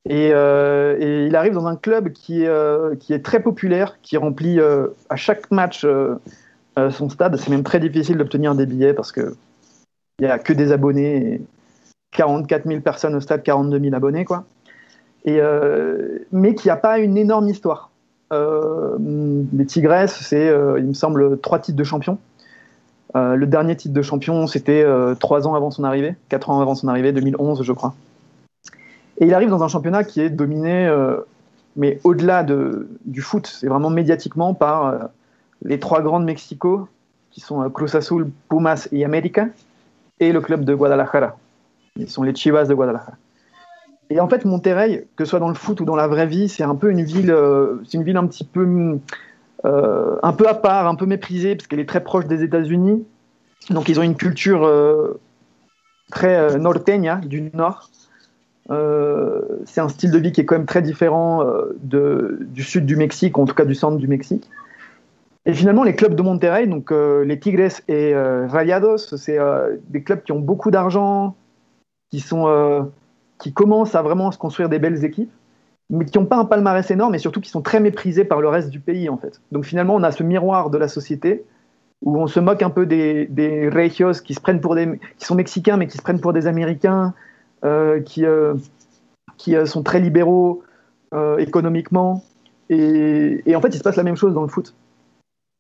[0.09, 4.17] Et, euh, et, il arrive dans un club qui est, euh, qui très populaire, qui
[4.17, 5.87] remplit euh, à chaque match
[6.91, 7.37] son stade.
[7.37, 9.33] C'est même très difficile d'obtenir des billets parce qu'il
[10.21, 11.41] n'y a que des abonnés.
[12.13, 14.25] 44 000 personnes au stade, 42 000 abonnés.
[14.25, 14.45] Quoi.
[15.25, 15.41] Et,
[16.33, 17.93] mais qui n'a pas une énorme histoire.
[18.33, 18.97] Euh,
[19.53, 22.19] les Tigresses, c'est, euh, il me semble, trois titres de champion.
[23.15, 24.87] Euh, le dernier titre de champion, c'était
[25.21, 27.95] trois ans avant son arrivée, quatre ans avant son arrivée, 2011, je crois.
[29.19, 30.91] Et il arrive dans un championnat qui est dominé,
[31.77, 35.11] mais au-delà de, du foot, c'est vraiment médiatiquement par
[35.63, 36.89] les trois grands de Mexico,
[37.31, 39.49] qui sont Cruz Azul, Pumas et América,
[40.19, 41.37] et le club de Guadalajara.
[41.97, 43.13] Ils sont les Chivas de Guadalajara.
[44.13, 46.49] Et en fait, Monterrey, que ce soit dans le foot ou dans la vraie vie,
[46.49, 48.99] c'est un peu une ville, euh, c'est une ville un petit peu,
[49.65, 53.07] euh, un peu à part, un peu méprisée, parce qu'elle est très proche des États-Unis.
[53.71, 55.19] Donc, ils ont une culture euh,
[56.11, 57.89] très norteña, du nord.
[58.69, 61.47] c'est un style de vie qui est quand même très différent
[61.83, 64.51] de, du sud du Mexique, en tout cas du centre du Mexique.
[65.47, 69.39] Et finalement, les clubs de Monterrey, donc les Tigres et Rayados, c'est
[69.89, 71.35] des clubs qui ont beaucoup d'argent,
[72.13, 72.91] qui sont
[73.39, 75.33] qui commencent à vraiment se construire des belles équipes,
[75.91, 78.49] mais qui n'ont pas un palmarès énorme et surtout qui sont très méprisés par le
[78.49, 79.41] reste du pays en fait.
[79.51, 81.45] Donc finalement, on a ce miroir de la société
[82.03, 85.27] où on se moque un peu des, des regios qui se prennent pour des, qui
[85.27, 87.15] sont mexicains mais qui se prennent pour des Américains,
[87.65, 88.55] euh, qui euh,
[89.39, 90.63] qui euh, sont très libéraux
[91.39, 92.25] économiquement.
[92.71, 94.75] Et, et, en fait, il se passe la même chose dans le foot.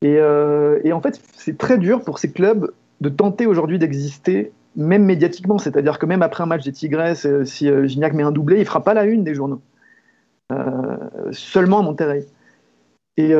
[0.00, 2.72] Et, et en fait, c'est très dur pour ces clubs
[3.02, 5.58] de tenter aujourd'hui d'exister, même médiatiquement.
[5.58, 8.82] C'est-à-dire que même après un match des Tigresses, si Gignac met un doublé, il fera
[8.82, 9.60] pas la une des journaux.
[11.32, 12.26] seulement à Monterrey.
[13.16, 13.34] Et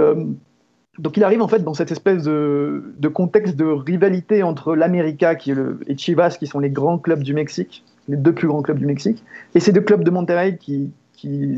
[0.98, 5.96] donc il arrive en fait dans cette espèce de, contexte de rivalité entre l'América et
[5.96, 9.24] Chivas, qui sont les grands clubs du Mexique, les deux plus grands clubs du Mexique,
[9.54, 10.92] et ces deux clubs de Monterrey qui,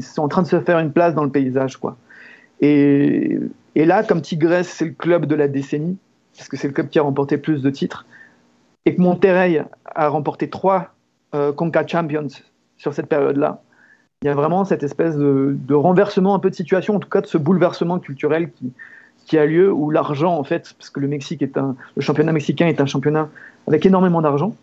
[0.02, 1.78] sont en train de se faire une place dans le paysage.
[1.78, 1.96] Quoi.
[2.60, 3.40] Et,
[3.74, 5.96] là, comme Tigres, c'est le club de la décennie,
[6.36, 8.04] parce que c'est le club qui a remporté plus de titres,
[8.86, 10.94] et que Monterrey a remporté trois
[11.34, 12.28] euh, Conca Champions
[12.76, 13.62] sur cette période-là,
[14.22, 17.20] il y a vraiment cette espèce de, renversement un peu de situation, en tout cas
[17.20, 18.50] de ce bouleversement culturel
[19.26, 22.32] qui, a lieu où l'argent, en fait, parce que le Mexique est un, le championnat
[22.32, 23.28] mexicain est un championnat
[23.66, 24.54] avec énormément d'argent,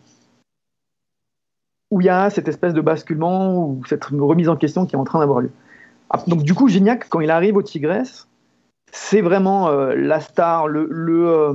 [1.92, 5.00] où il y a cette espèce de basculement ou cette remise en question qui est
[5.00, 5.52] en train d'avoir lieu.
[6.10, 8.26] Ah, donc du coup, Gignac, quand il arrive au Tigres,
[8.92, 11.54] c'est vraiment euh, la star, le, le, euh,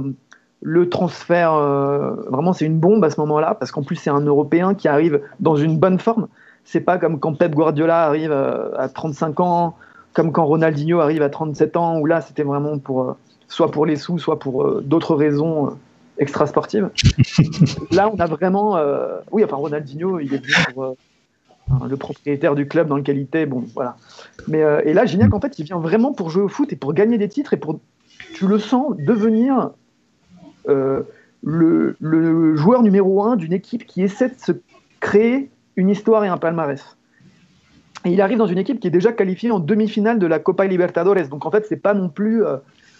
[0.68, 4.20] le transfert, euh, vraiment c'est une bombe à ce moment-là, parce qu'en plus c'est un
[4.20, 6.26] Européen qui arrive dans une bonne forme.
[6.64, 9.76] C'est pas comme quand Pep Guardiola arrive à 35 ans,
[10.16, 13.12] comme quand Ronaldinho arrive à 37 ans, où là, c'était vraiment pour, euh,
[13.48, 15.70] soit pour les sous, soit pour euh, d'autres raisons euh,
[16.16, 16.88] extra-sportives.
[17.92, 18.78] là, on a vraiment.
[19.30, 20.96] oui, enfin, Ronaldinho, il est venu pour
[21.86, 23.44] le propriétaire du club dans lequel il était.
[23.44, 23.98] Bon, voilà.
[24.48, 26.94] Mais, et là, Gignac, en fait, il vient vraiment pour jouer au foot et pour
[26.94, 27.78] gagner des titres et pour,
[28.34, 29.70] tu le sens, devenir
[30.66, 31.06] le,
[32.00, 34.52] le, joueur numéro un d'une équipe qui essaie de se
[35.00, 36.96] créer une histoire et un palmarès
[38.10, 41.28] il arrive dans une équipe qui est déjà qualifiée en demi-finale de la Copa Libertadores.
[41.28, 42.44] Donc en fait, c'est pas non plus.
[42.44, 42.56] Euh,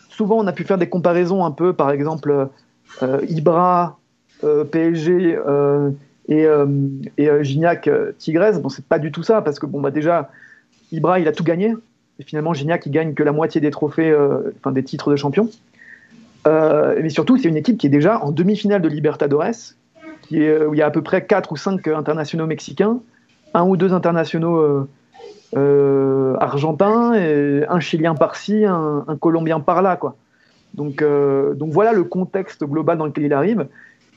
[0.08, 2.48] souvent, on a pu faire des comparaisons un peu, par exemple,
[3.02, 3.98] euh, Ibra,
[4.44, 5.38] euh, PSG
[6.28, 6.46] et,
[7.18, 7.88] et Gignac,
[8.18, 8.60] Tigres.
[8.60, 10.30] Bon, c'est pas du tout ça, parce que bon, bah, déjà,
[10.92, 11.74] Ibra, il a tout gagné.
[12.18, 14.16] Et finalement, Gignac, il gagne que la moitié des trophées,
[14.58, 15.48] enfin des titres de champion.
[16.46, 20.78] Mais surtout, c'est une équipe qui est déjà en demi-finale de Libertadores, est, où il
[20.78, 23.00] y a à peu près 4 ou 5 internationaux mexicains
[23.56, 24.88] un ou deux internationaux euh,
[25.56, 27.12] euh, argentins,
[27.68, 29.96] un Chilien par-ci, un, Colombien par-là.
[29.96, 30.16] Quoi.
[30.74, 33.66] Donc, euh, donc voilà le contexte global dans lequel il arrive.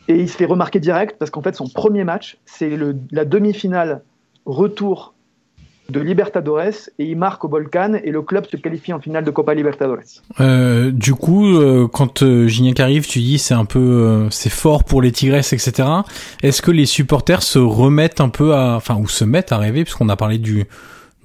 [0.08, 2.78] Et il se fait remarquer direct parce qu'en fait, son premier match, c'est
[3.12, 4.02] la demi-finale
[4.46, 5.14] retour
[5.90, 9.32] de Libertadores et il marque au Volcan et le club se qualifie en finale de
[9.32, 10.22] Copa Libertadores.
[10.40, 14.84] Euh, du coup, euh, quand euh, Gignac arrive, tu dis c'est un peu c'est fort
[14.84, 15.88] pour les Tigresses, etc.
[16.44, 19.84] Est-ce que les supporters se remettent un peu à, enfin ou se mettent à rêver?
[19.84, 20.66] Puisqu'on a parlé du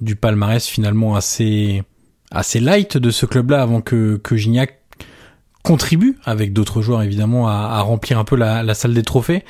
[0.01, 1.83] du palmarès finalement assez
[2.31, 4.79] assez light de ce club-là avant que que Gignac
[5.63, 9.43] contribue avec d'autres joueurs évidemment à, remplir un peu la salle des trophées.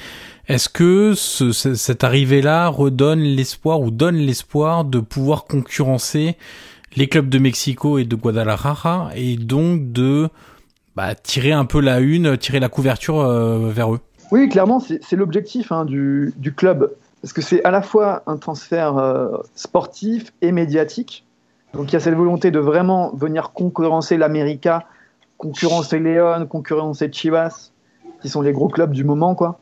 [0.48, 6.38] Est-ce que ce, cette arrivée-là redonne l'espoir ou donne l'espoir de pouvoir concurrencer
[6.96, 10.30] les clubs de Mexico et de Guadalajara et donc de
[10.96, 14.00] bah, tirer un peu la une, tirer la couverture euh, vers eux?
[14.32, 16.91] Oui, clairement, c'est l'objectif hein, du, club.
[17.22, 21.26] Parce que c'est à la fois un transfert euh, sportif et médiatique.
[21.74, 24.86] Donc il y a cette volonté de vraiment venir concurrencer l'América,
[25.38, 27.72] concurrencer León, concurrencer Chivas,
[28.22, 29.60] qui sont les gros clubs du moment, quoi.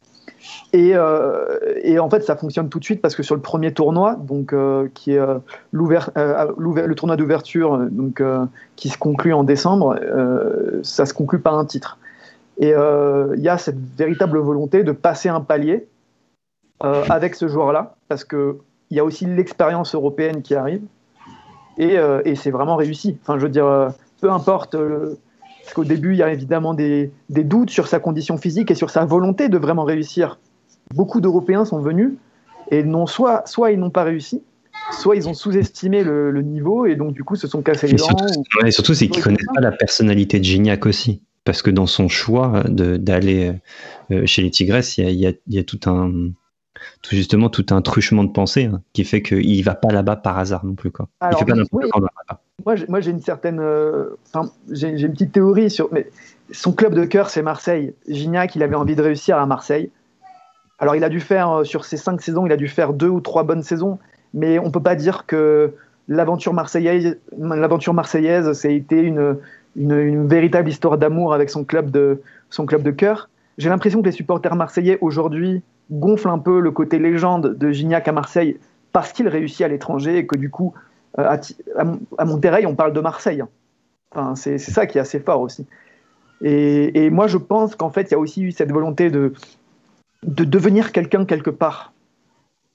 [0.75, 4.15] Euh, et, en fait, ça fonctionne tout de suite parce que sur le premier tournoi,
[4.15, 5.39] donc euh, qui est euh,
[5.71, 8.21] le tournoi d'ouverture, donc
[8.75, 9.99] qui se conclut en décembre,
[10.83, 11.97] ça se conclut par un titre.
[12.57, 15.87] Et il y a cette véritable volonté de passer un palier
[16.79, 18.57] avec ce joueur-là, parce que
[18.89, 20.83] il y a aussi l'expérience européenne qui arrive,
[21.77, 23.17] et, et c'est vraiment réussi.
[23.21, 23.91] Enfin, je veux dire,
[24.21, 24.75] peu importe
[25.63, 28.89] parce qu'au début, il y a évidemment des, doutes sur sa condition physique et sur
[28.89, 30.37] sa volonté de vraiment réussir.
[30.93, 32.13] Beaucoup d'Européens sont venus
[32.69, 34.43] et non, soit, soit ils n'ont pas réussi,
[34.91, 38.05] soit ils ont sous-estimé le, niveau et donc du coup se sont cassés les dents.
[38.05, 41.21] Surtout, surtout c'est qu'ils ne connaissent pas la personnalité de Gignac aussi.
[41.45, 43.53] Parce que dans son choix d'aller
[44.11, 46.29] euh, chez les Tigresses, il y a, y a, tout un,
[47.01, 50.37] tout justement tout un truchement de pensée hein, qui fait qu'il va pas là-bas par
[50.37, 51.09] hasard non plus quoi.
[51.29, 52.09] il fait pas n'importe quoi
[52.65, 54.17] Moi, j'ai une certaine, euh,
[54.71, 56.07] j'ai une petite théorie sur, mais
[56.51, 57.93] son club de cœur c'est Marseille.
[58.07, 59.91] Gignac, il avait envie de réussir à Marseille.
[60.79, 63.07] Alors il a dû faire euh, sur ces cinq saisons, il a dû faire deux
[63.07, 63.99] ou trois bonnes saisons,
[64.33, 65.73] mais on peut pas dire que
[66.07, 69.37] l'aventure marseillaise, l'aventure marseillaise, été une,
[69.75, 73.29] une, véritable histoire d'amour avec son club de son club de cœur.
[73.57, 75.61] J'ai l'impression que les supporters marseillais aujourd'hui
[75.91, 78.57] gonfle un peu le côté légende de Gignac à Marseille
[78.91, 80.73] parce qu'il réussit à l'étranger et que du coup,
[81.17, 81.39] à,
[82.17, 83.43] à, Monterrey, on parle de Marseille.
[84.11, 85.65] Enfin, c'est ça qui est assez fort aussi.
[86.41, 89.33] Et, moi, je pense qu'en fait, il y a aussi eu cette volonté de,
[90.23, 91.93] de devenir quelqu'un quelque part.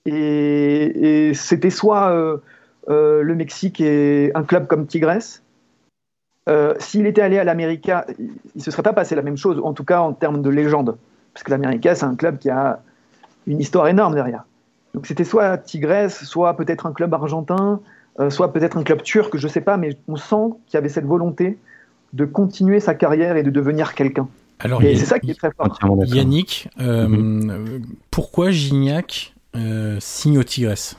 [0.06, 2.38] Et, c'était soit euh,
[2.88, 5.42] euh, le Mexique et un club comme Tigres.
[6.48, 9.60] Euh, s'il était allé à l'América, il ne se serait pas passé la même chose,
[9.62, 10.96] en tout cas en termes de légende.
[11.34, 12.80] Parce que l'América, c'est un club qui a
[13.46, 14.44] une histoire énorme derrière.
[14.94, 17.80] Donc c'était soit Tigres, soit peut-être un club argentin,
[18.30, 20.88] soit peut-être un club turc, je ne sais pas, mais on sent qu'il y avait
[20.88, 21.58] cette volonté
[22.12, 24.28] de continuer sa carrière et de devenir quelqu'un.
[24.60, 25.78] Alors, c'est ça qui est très fort.
[26.06, 27.82] Yannick, euh, mhm.
[28.10, 30.96] pourquoi Gignac euh, signe au Tigres?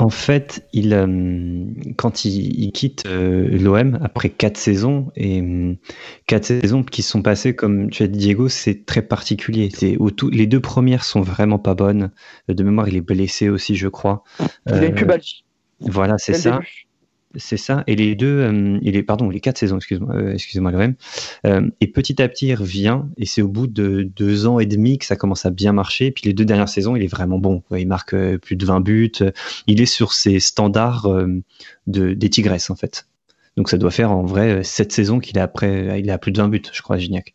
[0.00, 1.64] En fait, il, euh,
[1.96, 5.42] quand il, quitte l'OM après quatre saisons et
[6.26, 9.70] quatre saisons qui sont passées, comme tu as dit Diego, c'est très particulier.
[9.72, 9.96] C'est
[10.32, 12.10] les deux premières sont vraiment pas bonnes.
[12.48, 14.24] De mémoire, il est blessé aussi, je crois.
[14.66, 15.43] Il a une pubalgie.
[15.80, 16.60] Voilà, c'est ça.
[17.36, 17.82] C'est ça.
[17.86, 20.94] Et les deux, euh, et les, pardon, les quatre saisons, excuse-moi, euh, excusez-moi même.
[21.46, 23.00] Euh, et petit à petit, il revient.
[23.16, 26.06] Et c'est au bout de deux ans et demi que ça commence à bien marcher.
[26.06, 27.62] Et puis les deux dernières saisons, il est vraiment bon.
[27.76, 29.12] Il marque plus de 20 buts.
[29.66, 31.08] Il est sur ses standards
[31.86, 33.06] de, des Tigresses, en fait.
[33.56, 36.38] Donc ça doit faire en vrai sept saisons qu'il est après, il a plus de
[36.38, 37.34] 20 buts, je crois, Gignac,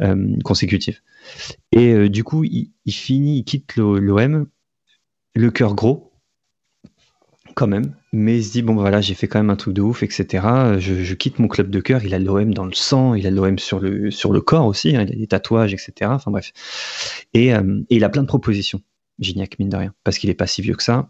[0.00, 1.02] euh, consécutifs.
[1.70, 4.48] Et du coup, il, il, finit, il quitte l'OM,
[5.36, 6.13] le cœur gros,
[7.54, 9.82] quand même, mais il se dit bon voilà j'ai fait quand même un truc de
[9.82, 10.44] ouf etc.
[10.78, 13.58] Je, quitte mon club de cœur, il a l'OM dans le sang, il a l'OM
[13.58, 16.10] sur le sur le corps aussi, hein, il a des tatouages etc.
[16.14, 16.52] Enfin bref,
[17.32, 18.80] et, euh, et, il a plein de propositions.
[19.20, 21.08] Gignac mine de rien, parce qu'il est pas si vieux que ça,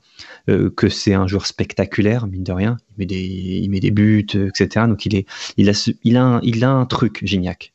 [0.50, 3.90] euh, que c'est un joueur spectaculaire mine de rien, il met des il met des
[3.90, 4.86] buts etc.
[4.86, 5.26] Donc il est
[5.56, 7.72] il a il a un, il a un truc Gignac.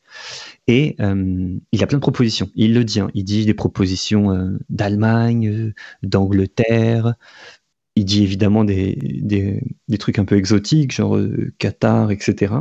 [0.68, 2.48] Et euh, il a plein de propositions.
[2.54, 3.00] Il le dit.
[3.00, 3.10] Hein.
[3.14, 7.14] il dit des propositions d'Allemagne, d'Angleterre,
[7.96, 12.54] il dit évidemment des, des, trucs un peu exotiques, genre euh, Qatar, etc.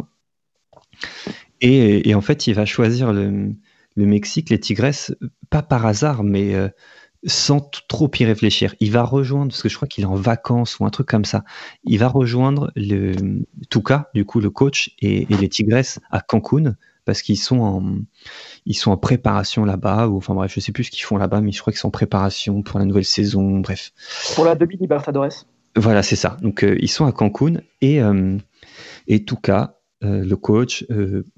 [1.61, 3.55] Et, en fait, il va choisir le,
[3.95, 5.13] Mexique, les Tigresses,
[5.49, 6.69] pas par hasard, mais euh,
[7.25, 8.75] sans trop y réfléchir.
[8.79, 11.25] Il va rejoindre, parce que je crois qu'il est en vacances ou un truc comme
[11.25, 11.43] ça,
[11.83, 13.13] il va rejoindre le
[13.69, 16.75] Tuca, du coup le coach, et, et les Tigresses à Cancun,
[17.09, 17.83] parce qu'ils sont en,
[18.67, 21.41] ils sont en préparation là-bas, ou enfin bref, je sais plus ce qu'ils font là-bas,
[21.41, 23.93] mais je crois qu'ils sont en préparation pour la nouvelle saison, bref.
[24.35, 25.47] Pour la demi Libertadores.
[25.75, 26.37] Voilà, c'est ça.
[26.43, 28.37] Donc euh, ils sont à Cancun et euh,
[29.07, 30.85] et Touka, euh, le coach,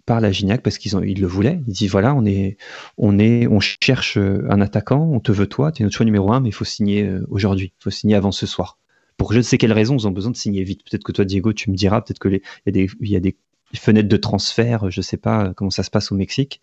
[0.05, 1.61] parle à Gignac parce qu'ils ils le voulaient.
[1.67, 2.57] Il dit voilà, on est,
[2.97, 6.33] on est, on cherche un attaquant, on te veut toi, tu es notre choix numéro
[6.33, 8.77] un, mais il faut signer aujourd'hui, il faut signer avant ce soir.
[9.15, 10.81] Pour je ne sais quelles raisons, ils ont besoin de signer vite.
[10.83, 13.37] Peut-être que toi, Diego, tu me diras, peut-être que il y y a des
[13.79, 16.61] fenêtres de transfert, je sais pas comment ça se passe au Mexique.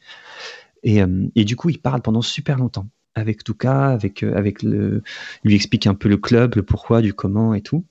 [0.82, 4.62] Et, euh, et du coup, il parle pendant super longtemps avec Touka, avec, euh, avec
[4.62, 5.02] le,
[5.44, 7.84] lui explique un peu le club, le pourquoi, du comment et tout.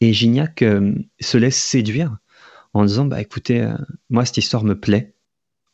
[0.00, 2.16] Et Gignac euh, se laisse séduire
[2.72, 3.70] en disant bah écoutez,
[4.10, 5.14] moi cette histoire me plaît,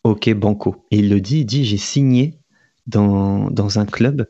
[0.05, 0.85] ok banco.
[0.91, 2.39] Et il le dit, il dit j'ai signé
[2.87, 4.27] dans, dans un club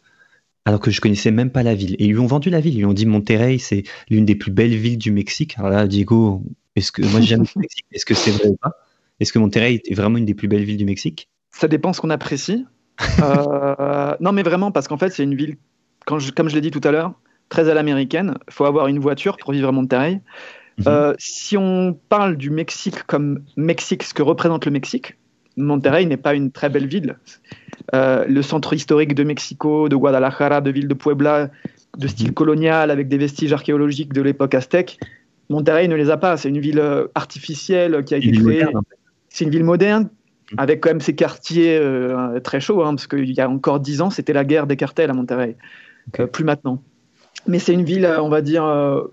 [0.64, 1.95] alors que je connaissais même pas la ville.
[1.99, 4.34] Et ils lui ont vendu la ville, ils lui ont dit Monterrey, c'est l'une des
[4.34, 5.59] plus belles villes du Mexique.
[5.59, 6.42] Alors là, Diego,
[6.77, 8.72] est-ce que moi j'aime le Mexique Est-ce que c'est vrai ou pas?
[9.20, 11.29] Est-ce que Monterrey est vraiment une des plus belles villes du Mexique?
[11.51, 12.64] Ça dépend ce qu'on apprécie.
[13.22, 15.57] Euh, non, mais vraiment, parce qu'en fait, c'est une ville,
[16.07, 17.14] quand comme je l'ai dit tout à l'heure,
[17.49, 18.35] très à l'américaine.
[18.49, 20.20] Il faut avoir une voiture pour vivre à Monterrey.
[20.79, 20.85] Mhm.
[20.89, 25.16] Euh, si on parle du Mexique comme Mexique, ce que représente le Mexique,
[25.57, 27.16] Monterrey n'est pas une très belle ville.
[27.95, 31.51] Euh, le centre historique de Mexico, de Guadalajara, de ville de Puebla,
[31.97, 32.35] de style mhm.
[32.35, 34.99] colonial avec des vestiges archéologiques de l'époque aztèque,
[35.49, 36.36] Monterrey ne les a pas.
[36.36, 38.66] C'est une ville euh, artificielle qui a été créée.
[39.28, 40.05] C'est une ville moderne
[40.53, 40.55] mmh.
[40.59, 44.01] avec quand même ses quartiers euh, très chauds, hein, parce qu'il y a encore dix
[44.01, 45.57] ans, c'était la guerre des cartels à Monterrey.
[46.20, 46.82] Euh, plus maintenant.
[47.47, 48.64] Mais c'est une ville, on va dire,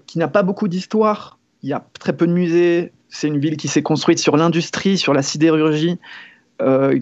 [0.08, 1.38] qui n'a pas beaucoup d'histoire.
[1.64, 2.94] Il y a très peu de musées.
[3.10, 6.00] C'est une ville qui s'est construite sur l'industrie, sur la sidérurgie,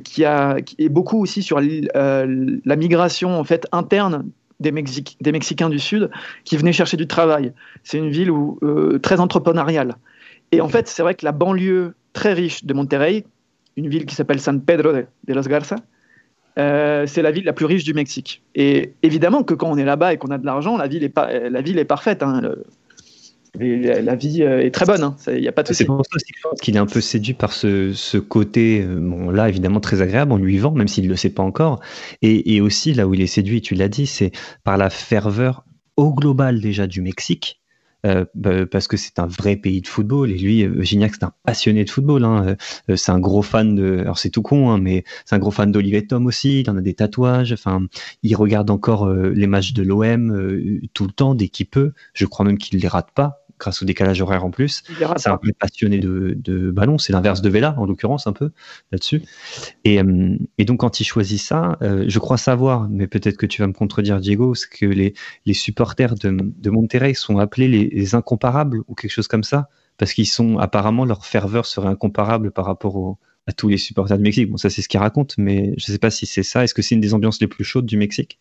[0.03, 4.25] qui a et beaucoup aussi sur la migration en fait interne
[4.60, 6.10] des, des, Mexicains du Sud
[6.43, 7.53] qui venaient chercher du travail.
[7.84, 9.95] C'est une ville euh, très entrepreneuriale.
[10.51, 13.26] Et en fait, c'est vrai que la banlieue très riche de Monterrey,
[13.78, 15.76] une ville qui s'appelle San Pedro de, Los Garza,
[16.57, 18.41] euh, c'est la ville la plus riche du Mexique.
[18.55, 21.18] Et évidemment que quand on est là-bas et qu'on a de l'argent, la ville est,
[21.18, 22.24] la ville est parfaite.
[22.24, 22.41] Hein
[23.56, 25.16] la, vie euh, est très bonne, hein.
[25.28, 26.18] il n'y a pas de C'est pour ça
[26.62, 30.38] qu'il est un peu séduit par ce, côté, euh, bon là évidemment très agréable, on
[30.38, 31.80] lui vend, même s'il ne le sait pas encore.
[32.22, 34.32] Et, aussi là où il est séduit, tu l'as dit, c'est
[34.64, 35.64] par la ferveur
[35.97, 37.60] au global déjà du Mexique,
[38.06, 40.32] euh, bah, parce que c'est un vrai pays de football.
[40.32, 42.24] Et lui, euh, Gignac, c'est un passionné de football.
[42.24, 42.56] Hein.
[42.89, 44.00] Euh, c'est un gros fan de.
[44.00, 46.62] Alors c'est tout con, hein, mais c'est un gros fan d'Olivier Tom aussi.
[46.62, 47.52] Il en a des tatouages.
[47.52, 47.82] Enfin,
[48.24, 51.93] il regarde encore les matchs de l'OM tout le temps dès qu'il peut.
[52.14, 54.84] Je crois même qu'il les rate pas grâce au décalage horaire en plus.
[55.18, 58.51] C'est un peu passionné de, de ballon, c'est l'inverse de Vela en l'occurrence un peu
[58.91, 59.22] là-dessus.
[59.84, 63.45] Et, euh, et, donc quand il choisit ça, euh, je crois savoir, mais peut-être que
[63.45, 65.14] tu vas me contredire Diego, c'est que les,
[65.45, 70.14] les supporters de, de Monterrey sont appelés les, incomparables ou quelque chose comme ça, parce
[70.14, 74.49] qu'ils sont apparemment leur ferveur serait incomparable par rapport à tous les supporters du Mexique.
[74.49, 76.64] Bon ça c'est ce qu'ils racontent, mais je ne sais pas si c'est ça.
[76.64, 78.39] Est-ce que c'est une des ambiances les plus chaudes du Mexique?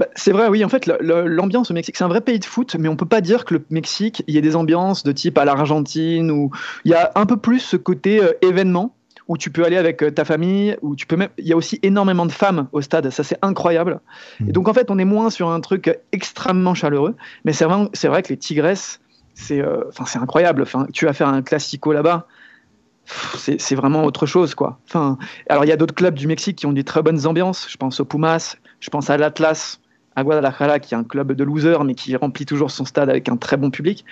[0.00, 0.64] Bah, c'est vrai, oui.
[0.64, 3.20] En fait, l'ambiance au Mexique, c'est un vrai pays de foot, mais on peut pas
[3.20, 6.50] dire que le Mexique, il y ait des ambiances de type à l'Argentine où
[6.86, 8.94] il y a un peu plus ce côté euh, événement
[9.28, 11.28] où tu peux aller avec euh, ta famille, où tu peux même.
[11.36, 14.00] Il y a aussi énormément de femmes au stade, ça c'est incroyable.
[14.40, 14.48] Mmh.
[14.48, 17.90] Et donc en fait, on est moins sur un truc extrêmement chaleureux, mais c'est vrai,
[17.92, 19.00] c'est vrai que les Tigresses,
[19.34, 20.62] c'est, euh, c'est incroyable.
[20.62, 22.26] Enfin, tu vas faire un classico là-bas.
[23.36, 24.78] C'est vraiment autre chose, quoi.
[24.88, 27.66] Enfin, alors il y a d'autres clubs du Mexique qui ont des très bonnes ambiances.
[27.68, 29.80] Je pense au Pumas, je pense à l'Atlas
[30.16, 33.28] à Guadalajara, qui est un club de losers, mais qui remplit toujours son stade avec
[33.28, 34.04] un très bon public.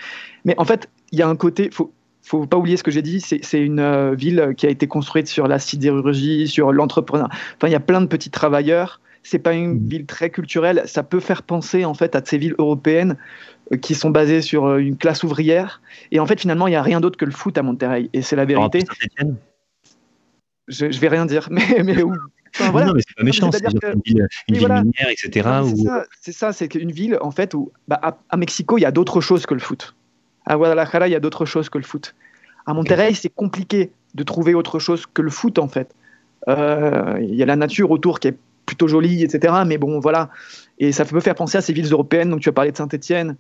[0.44, 1.92] Mais en fait, il y a un côté, faut,
[2.22, 5.28] faut pas oublier ce que j'ai dit, c'est une euh, ville qui a été construite
[5.28, 7.28] sur la sidérurgie, sur l'entrepreneur.
[7.56, 9.00] Enfin, il y a plein de petits travailleurs.
[9.24, 9.88] C'est pas une mmh.
[9.88, 10.82] ville très culturelle.
[10.86, 13.16] Ça peut faire penser en fait à ces villes européennes
[13.72, 15.82] euh, qui sont basées sur euh, une classe ouvrière.
[16.12, 18.08] Et en fait, finalement, il n'y a rien d'autre que le foot à Monterrey.
[18.12, 18.84] Et c'est la vérité.
[20.68, 21.96] Je, je vais rien dire, mais, mais
[22.60, 25.48] non, mais c'est pas méchant, c'est une ville, minière, etc.
[26.20, 29.20] C'est ça, c'est une ville, en fait, où bah, à, Mexico, il y a d'autres
[29.20, 29.94] choses que le foot.
[30.46, 32.14] À Guadalajara, il y a d'autres choses que le foot.
[32.66, 35.94] À Monterrey, c'est compliqué de trouver autre chose que le foot, en fait.
[36.48, 38.36] Euh, il y a la nature autour qui est
[38.66, 39.54] plutôt jolie, etc.
[39.66, 40.30] Mais bon, voilà.
[40.78, 42.30] Et ça peut faire penser à ces villes européennes.
[42.30, 43.36] Donc, tu as parlé de Saint-Etienne.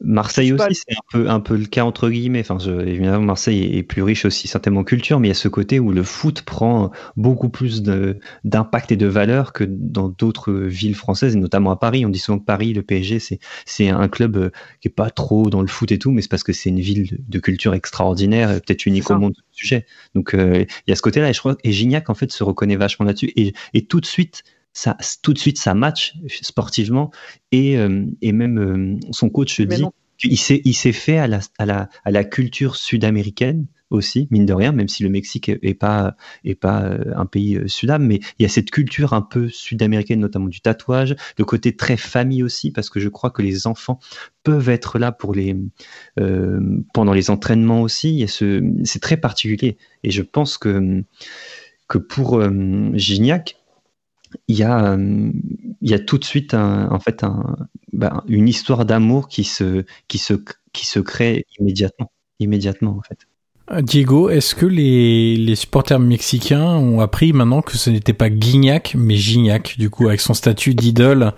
[0.00, 2.44] Marseille aussi, c'est un peu, un peu le cas entre guillemets.
[2.48, 5.48] Enfin, évidemment, Marseille est plus riche aussi certainement en culture, mais il y a ce
[5.48, 10.94] côté où le foot prend beaucoup plus d'impact et de valeur que dans d'autres villes
[10.94, 12.04] françaises, et notamment à Paris.
[12.04, 13.18] On dit souvent que Paris, le PSG,
[13.64, 16.30] c'est un club euh, qui est pas trop dans le foot et tout, mais c'est
[16.30, 19.86] parce que c'est une ville de culture extraordinaire, peut-être unique au monde sujet.
[20.14, 22.44] Donc euh, il y a ce côté-là, et je crois et Gignac en fait se
[22.44, 24.42] reconnaît vachement là-dessus, et, et tout de suite
[24.74, 27.10] ça, tout de suite, ça match sportivement.
[27.52, 29.84] Et, euh, et même euh, son coach dit
[30.18, 34.44] qu'il s'est, il s'est fait à la, à, la, à la culture sud-américaine aussi, mine
[34.44, 38.16] de rien, même si le Mexique est pas, est pas euh, un pays sud-am, mais
[38.38, 42.42] il y a cette culture un peu sud-américaine, notamment du tatouage, le côté très famille
[42.42, 44.00] aussi, parce que je crois que les enfants
[44.42, 45.56] peuvent être là pour les,
[46.18, 46.60] euh,
[46.92, 48.26] pendant les entraînements aussi.
[48.26, 49.76] Ce, c'est très particulier.
[50.02, 51.04] Et je pense que,
[51.86, 53.56] que pour euh, Gignac,
[54.48, 55.32] il y a, euh,
[55.80, 57.56] il y a tout de suite un, en fait un,
[57.92, 60.34] ben, une histoire d'amour qui se, qui, se,
[60.72, 63.26] qui se crée immédiatement, immédiatement en fait.
[63.70, 68.28] Euh, Diego, est-ce que les, les, supporters mexicains ont appris maintenant que ce n'était pas
[68.28, 71.32] Guignac, mais Gignac, du coup, avec son statut d'idole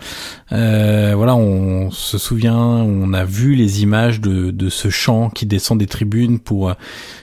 [0.51, 5.47] euh, Voilà, on se souvient, on a vu les images de, de ce chant qui
[5.47, 6.75] descend des tribunes pour euh,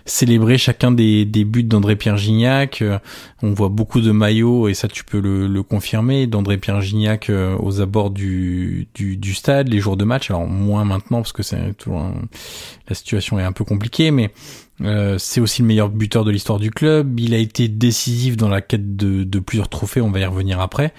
[0.05, 2.81] célébrer chacun des, des buts d'André-Pierre Gignac.
[3.41, 7.29] On voit beaucoup de maillots, et ça tu peux le, le confirmer, d'André-Pierre Gignac
[7.59, 10.29] aux abords du, du, du, stade, les jours de match.
[10.29, 12.09] Alors moins maintenant, parce que c'est toujours
[12.87, 14.31] la situation est un peu compliquée, mais
[14.83, 17.19] euh, c'est aussi le meilleur buteur de l'histoire du club.
[17.19, 20.01] Il a été décisif dans la quête de, plusieurs trophées.
[20.01, 20.93] On va y revenir après.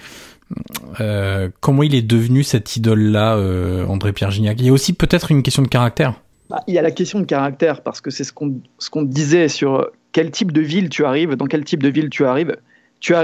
[1.01, 4.93] Euh, comment il est devenu cette idole-là, euh, André Pierre Gignac Il y a aussi
[4.93, 6.15] peut-être une question de caractère.
[6.51, 9.03] Bah, il y a la question de caractère parce que c'est ce qu'on ce qu'on
[9.03, 12.57] disait sur quel type de ville tu arrives, dans quel type de ville tu arrives.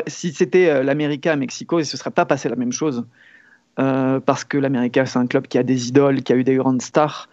[0.08, 3.04] Si c'était l'América à Mexico, ce serait pas passé la même chose
[3.76, 6.82] parce que l'América c'est un club qui a des idoles, qui a eu des grandes
[6.82, 7.30] stars.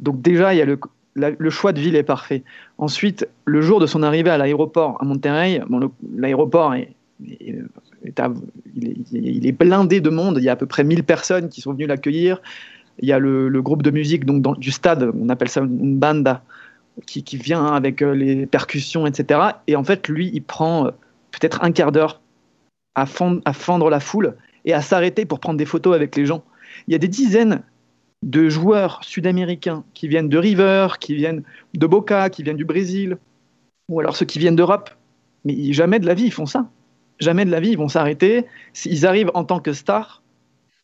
[0.00, 0.78] Donc déjà il y a le,
[1.16, 2.42] le choix de ville est parfait.
[2.78, 5.60] Ensuite, le jour de son arrivée à l'aéroport à Monterrey,
[6.16, 10.38] l'aéroport est, il, est, blindé de monde.
[10.38, 12.40] Il y a à peu près 1000 personnes qui sont venues l'accueillir.
[13.00, 16.42] Il y a le, groupe de musique donc du stade, on appelle ça une banda,
[17.06, 19.40] qui, vient avec euh, les percussions, etc.
[19.66, 20.90] Et en fait, lui, il prend euh,
[21.32, 22.20] peut-être un quart d'heure
[22.94, 23.04] à,
[23.44, 26.44] à fendre la foule et à s'arrêter pour prendre des photos avec les gens.
[26.86, 27.62] Il y a des dizaines
[28.24, 31.42] de joueurs sud-américains qui viennent de River, qui viennent
[31.74, 33.18] de Boca, qui viennent du Brésil,
[33.88, 34.90] ou alors ceux qui viennent d'Europe.
[35.44, 36.70] Mais jamais de la vie ils font ça.
[37.20, 38.46] Jamais de la vie ils vont s'arrêter.
[38.86, 40.22] Ils arrivent en tant que stars,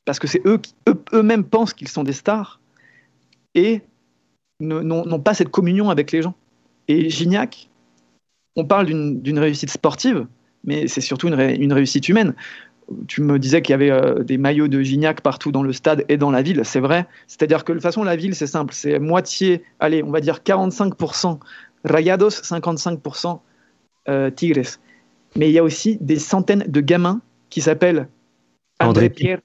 [0.05, 0.75] parce que c'est eux qui
[1.15, 2.61] eux-mêmes pensent qu'ils sont des stars,
[3.55, 3.81] et
[4.61, 6.35] n'ont pas cette communion avec les gens.
[6.89, 7.71] Et Gignac,
[8.55, 10.27] on parle d'une réussite sportive,
[10.65, 12.35] mais c'est surtout une, réussite humaine.
[13.07, 16.17] Tu me disais qu'il y avait des maillots de Gignac partout dans le stade et
[16.17, 17.07] dans la ville, c'est vrai.
[17.27, 20.41] C'est-à-dire que de toute façon, la ville, c'est simple, c'est moitié, allez, on va dire
[20.45, 21.39] 45%
[21.85, 23.41] Rayados, 55%
[24.35, 24.79] Tigres.
[25.37, 28.09] Mais il y a aussi des centaines de gamins qui s'appellent
[28.81, 29.41] André, Pierre.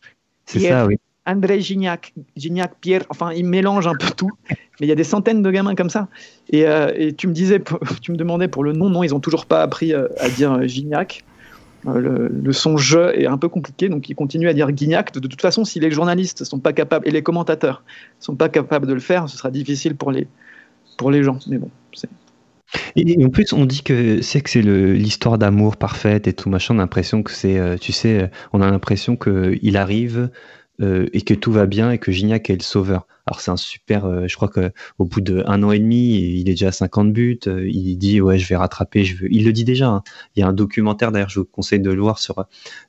[0.46, 0.98] C'est ça, oui.
[1.28, 4.30] André Gignac, Gignac, Pierre, enfin, ils mélangent un peu tout.
[4.50, 6.08] Mais il y a des centaines de gamins comme ça.
[6.50, 6.66] Et,
[6.96, 7.62] et, tu me disais,
[8.02, 11.24] tu me demandais pour le nom, non, ils n'ont toujours pas appris à dire Gignac.
[11.88, 15.12] Euh, le, son je est un peu compliqué, donc il continue à dire Guignac.
[15.14, 17.84] De, toute façon, si les journalistes sont pas capables et les commentateurs
[18.20, 20.28] sont pas capables de le faire, ce sera difficile pour les,
[20.98, 21.40] pour les gens.
[21.48, 21.70] Mais bon,
[22.96, 26.76] et en plus, on dit que c'est que c'est l'histoire d'amour parfaite et tout machin.
[26.76, 30.30] On a l'impression que c'est, euh, tu sais, on a l'impression qu'il arrive
[30.82, 33.08] euh, et que tout va bien et que Gignac est le sauveur.
[33.26, 36.50] Alors c'est un super, euh, je crois que au bout d'un an et demi, il
[36.50, 37.40] est déjà à 50 buts.
[37.48, 39.06] Euh, il dit ouais, je vais rattraper.
[39.06, 39.34] Je veux.
[39.34, 39.88] Il le dit déjà.
[39.88, 40.04] Hein.
[40.36, 42.46] Il y a un documentaire d'ailleurs, je vous conseille de le voir sur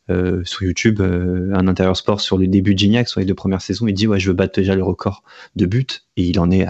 [0.09, 3.87] sur YouTube, un intérieur sport sur le début de Gignac sur les deux premières saisons.
[3.87, 5.23] Il dit ouais, je veux battre déjà le record
[5.57, 6.67] de buts et il en est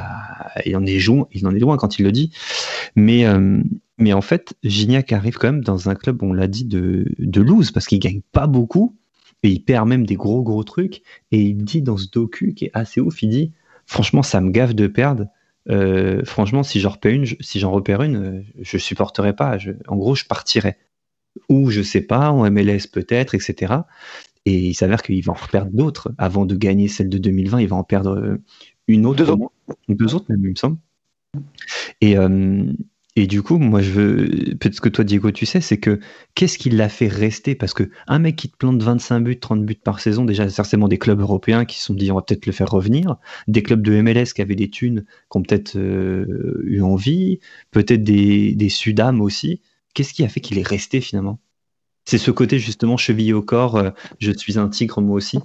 [0.65, 2.31] il en est loin, il en est loin quand il le dit.
[2.95, 3.27] Mais
[3.99, 7.41] mais en fait, Gignac arrive quand même dans un club, on l'a dit, de, de
[7.41, 8.97] loose parce qu'il gagne pas beaucoup
[9.47, 11.03] et il perd même des gros gros trucs.
[11.31, 13.53] Et il dit dans ce docu qui est assez ouf, il dit
[13.87, 15.27] franchement ça me gaffe de perdre.
[15.69, 19.59] Euh, franchement, si j'en repère une, si j'en repère une, euh, je supporterai pas.
[19.89, 20.77] en gros, je partirai.
[21.49, 23.75] Ou je sais pas, en MLS peut-être, etc.
[24.47, 26.13] Et il s'avère qu'il va en perdre d'autres.
[26.19, 28.43] Avant de gagner celle de 2020, il va en perdre euh,
[28.89, 29.53] une autre, deux autres,
[29.89, 30.79] deux autres même, il me semble.
[32.01, 32.17] Et,
[33.19, 34.17] et du coup, moi, je veux,
[34.57, 36.01] peut-être que toi, Diego, tu sais, c'est que
[36.35, 37.55] qu'est-ce qui l'a fait rester?
[37.55, 40.87] Parce que un mec qui te plante 25 buts, 30 buts par saison, déjà, certainement
[40.87, 43.17] des clubs européens qui se sont dit, on va peut-être le faire revenir,
[43.49, 47.41] des clubs de MLS qui avaient des thunes, qui ont peut-être euh, eu envie,
[47.71, 49.63] peut-être des, des Sudam aussi.
[49.95, 51.39] Qu'est-ce qui a fait qu'il est resté finalement?
[52.05, 55.39] C'est ce côté, justement, chevillé au corps, euh, je suis un tigre, moi aussi.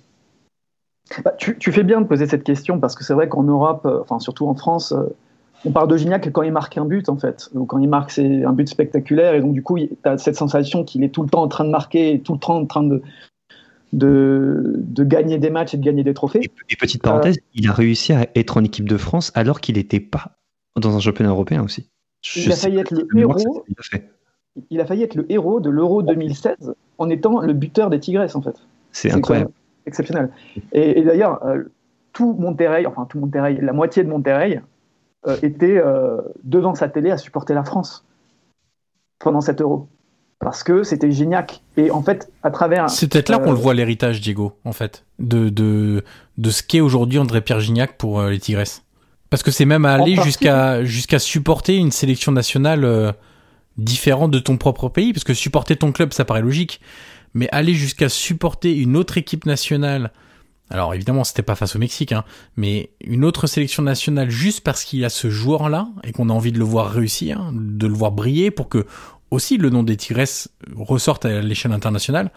[1.24, 4.02] Bah, tu, fais bien de poser cette question parce que c'est vrai qu'en Europe, euh,
[4.02, 4.94] enfin surtout en France,
[5.66, 7.50] on parle de Gignac quand il marque un but, en fait.
[7.54, 9.36] Donc, quand il marque, c'est un but spectaculaire.
[9.36, 11.64] Et donc, du coup, tu as cette sensation qu'il est tout le temps en train
[11.64, 13.02] de marquer, tout le temps en train de,
[13.94, 16.42] de, gagner des matchs et de gagner des trophées.
[16.70, 19.76] Et, petite parenthèse, euh, il a réussi à être en équipe de France alors qu'il
[19.76, 20.40] n'était pas
[20.80, 21.90] dans un championnat européen aussi.
[22.36, 23.66] il a failli être le héros.
[24.70, 28.36] Il a, failli être le héros de l'Euro 2016 en étant le buteur des Tigresses,
[28.36, 28.56] en fait.
[28.92, 29.52] C'est incroyable.
[29.86, 30.30] Exceptionnel.
[30.74, 31.64] Et, d'ailleurs, euh,
[32.12, 34.62] tout Monterrey, enfin tout Monterrey, la moitié de Monterrey,
[35.28, 38.06] euh, était euh, devant sa télé à supporter la France
[39.20, 39.88] pendant cet euro.
[40.40, 41.62] Parce que c'était Gignac.
[41.78, 42.90] Et en fait, à travers.
[42.90, 46.04] C'est peut-être là qu'on le euh, voit l'héritage, Diego, en fait, de, de,
[46.40, 48.84] de ce qu'est aujourd'hui André Pierre Gignac pour les Tigresses.
[49.30, 53.16] Parce que c'est même à aller jusqu'à jusqu'à supporter une sélection nationale
[53.78, 55.14] différente de ton propre pays.
[55.14, 56.82] Parce que supporter ton club, ça paraît logique.
[57.36, 60.12] Mais aller jusqu'à supporter une autre équipe nationale
[60.72, 62.24] alors évidemment, c'était pas face au Mexique, hein,
[62.56, 66.34] mais une autre sélection nationale juste parce qu'il y a ce joueur-là et qu'on a
[66.34, 68.86] envie de le voir réussir, de le voir briller pour que
[69.30, 72.32] aussi le nom des Tigresses ressorte à l'échelle internationale,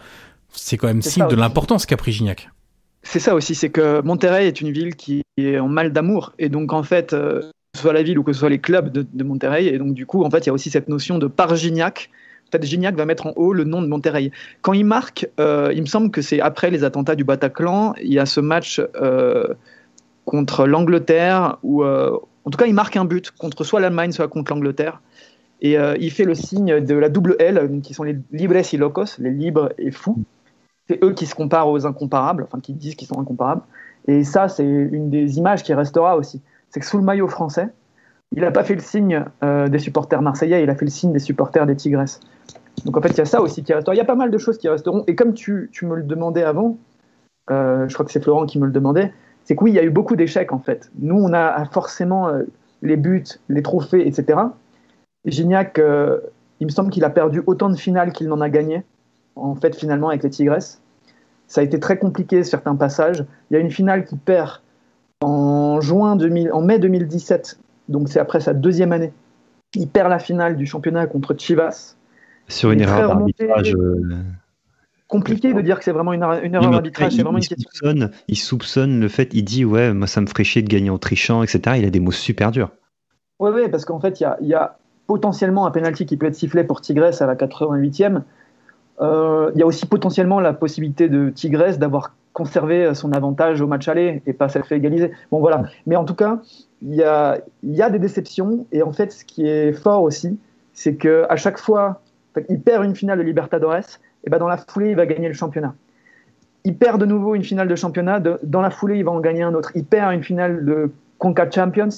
[0.51, 2.49] c'est quand même signe de l'importance qu'a pris Gignac.
[3.03, 6.49] C'est ça aussi, c'est que Monterrey est une ville qui est en mal d'amour et
[6.49, 8.91] donc en fait, euh, que ce soit la ville ou que ce soit les clubs
[8.91, 11.19] de, de Monterrey, et donc du coup, en fait, il y a aussi cette notion
[11.19, 12.09] de par Gignac
[12.51, 14.31] fait, Gignac va mettre en haut le nom de Monterrey.
[14.61, 18.13] Quand il marque, euh, il me semble que c'est après les attentats du Bataclan, il
[18.13, 19.53] y a ce match euh,
[20.25, 24.27] contre l'Angleterre, où euh, en tout cas il marque un but contre soit l'Allemagne, soit
[24.27, 25.01] contre l'Angleterre.
[25.61, 29.17] Et il fait le signe de la double L, qui sont les libres y locos,
[29.17, 30.21] les libres et fous.
[30.87, 33.61] C'est eux qui se comparent aux incomparables, enfin qui disent qu'ils sont incomparables.
[34.07, 36.41] Et ça, c'est une des images qui restera aussi.
[36.69, 37.69] C'est que sous le maillot français,
[38.31, 41.19] il n'a pas fait le signe des supporters marseillais, il a fait le signe des
[41.19, 42.19] supporters des Tigresses.
[42.83, 43.95] Donc en fait, il y a ça aussi qui restera.
[43.95, 45.03] Il y a pas mal de choses qui resteront.
[45.07, 46.77] Et comme tu, me le demandais avant,
[47.49, 49.13] euh, je crois que c'est Florent qui me le demandait,
[49.43, 50.91] c'est que oui, il y a eu beaucoup d'échecs en fait.
[50.99, 52.43] Nous, on a forcément euh,
[52.81, 54.39] les buts, les trophées, etc.
[55.25, 56.19] Gignac, euh,
[56.59, 58.83] il me semble qu'il a perdu autant de finales qu'il n'en a gagné,
[59.35, 60.81] en fait, finalement, avec les Tigresses.
[61.47, 63.25] Ça a été très compliqué, certains passages.
[63.49, 64.61] Il y a une finale qui perd
[65.21, 67.59] en, juin 2000, en mai 2017,
[67.89, 69.13] donc c'est après sa deuxième année.
[69.73, 71.95] Il perd la finale du championnat contre Chivas.
[72.47, 73.73] Sur une erreur d'arbitrage.
[73.75, 74.17] Euh,
[75.07, 79.43] compliqué de dire que c'est vraiment une, erreur d'arbitrage, soupçonne, Il soupçonne le fait, il
[79.43, 81.77] dit ouais, moi ça me ferait chier de gagner en trichant, etc.
[81.77, 82.71] Il a des mots super durs.
[83.39, 84.77] Oui, ouais, parce qu'en fait, il y a,
[85.07, 88.21] potentiellement un penalty qui peut être sifflé pour Tigresse à la 88e.
[89.01, 93.67] Euh, il y a aussi potentiellement la possibilité de Tigresse d'avoir conservé son avantage au
[93.67, 95.11] match aller et pas s'être fait égaliser.
[95.31, 95.63] Bon voilà.
[95.87, 96.41] Mais en tout cas,
[96.83, 100.37] il y a, y a des déceptions et en fait, ce qui est fort aussi,
[100.73, 102.01] c'est que à chaque fois
[102.49, 105.33] il perd une finale de Libertadores, et ben dans la foulée, il va gagner le
[105.33, 105.73] championnat.
[106.63, 108.19] il perd de nouveau une finale de championnat.
[108.19, 109.71] dans la foulée, il va en gagner un autre.
[109.75, 111.89] Il perd une finale de Conca Champions.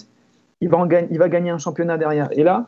[0.60, 2.28] Il va, il va gagner un championnat derrière.
[2.34, 2.68] Et là,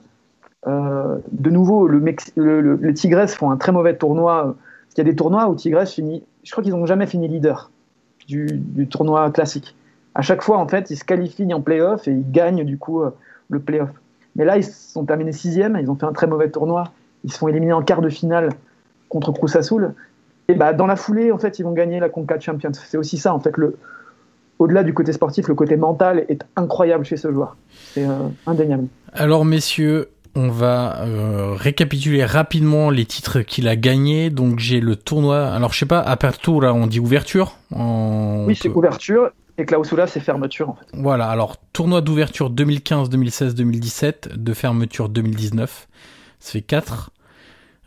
[0.67, 1.99] euh, de nouveau, le,
[2.35, 4.55] le, les Tigres font un très mauvais tournoi.
[4.95, 6.23] Il y a des tournois où Tigres finit.
[6.49, 7.69] Je crois qu'ils n'ont jamais fini leader
[8.27, 9.75] du, tournoi classique.
[10.15, 13.03] À chaque fois, en fait, ils se qualifient en playoff et ils gagnent du coup
[13.03, 13.11] euh,
[13.49, 13.91] le playoff.
[14.35, 15.77] Mais là, ils sont terminés sixième.
[15.79, 16.85] Ils ont fait un très mauvais tournoi.
[17.23, 18.49] Ils se font éliminer en quart de finale
[19.09, 19.53] contre Cruz.
[20.47, 22.71] Et bah, dans la foulée, en fait, ils vont gagner la Conca Champions.
[22.73, 23.77] C'est aussi ça, en fait, le,
[24.57, 27.57] au-delà du côté sportif, le côté mental est incroyable chez ce joueur.
[27.93, 28.87] C'est euh, indéniable.
[29.13, 30.09] Alors, messieurs,
[30.39, 34.29] on va euh, récapituler rapidement les titres qu'il a gagnés.
[34.29, 35.47] Donc, j'ai le tournoi.
[35.47, 37.57] Alors, je sais pas, Apertura, on dit ouverture?
[37.71, 39.31] Oui, c'est ouverture.
[39.57, 40.85] Et Clausula, c'est fermeture, en fait.
[40.93, 41.27] Voilà.
[41.27, 45.87] Alors, tournoi d'ouverture 2015, 2016, 2017, de fermeture 2019.
[46.39, 47.11] Ça fait 4.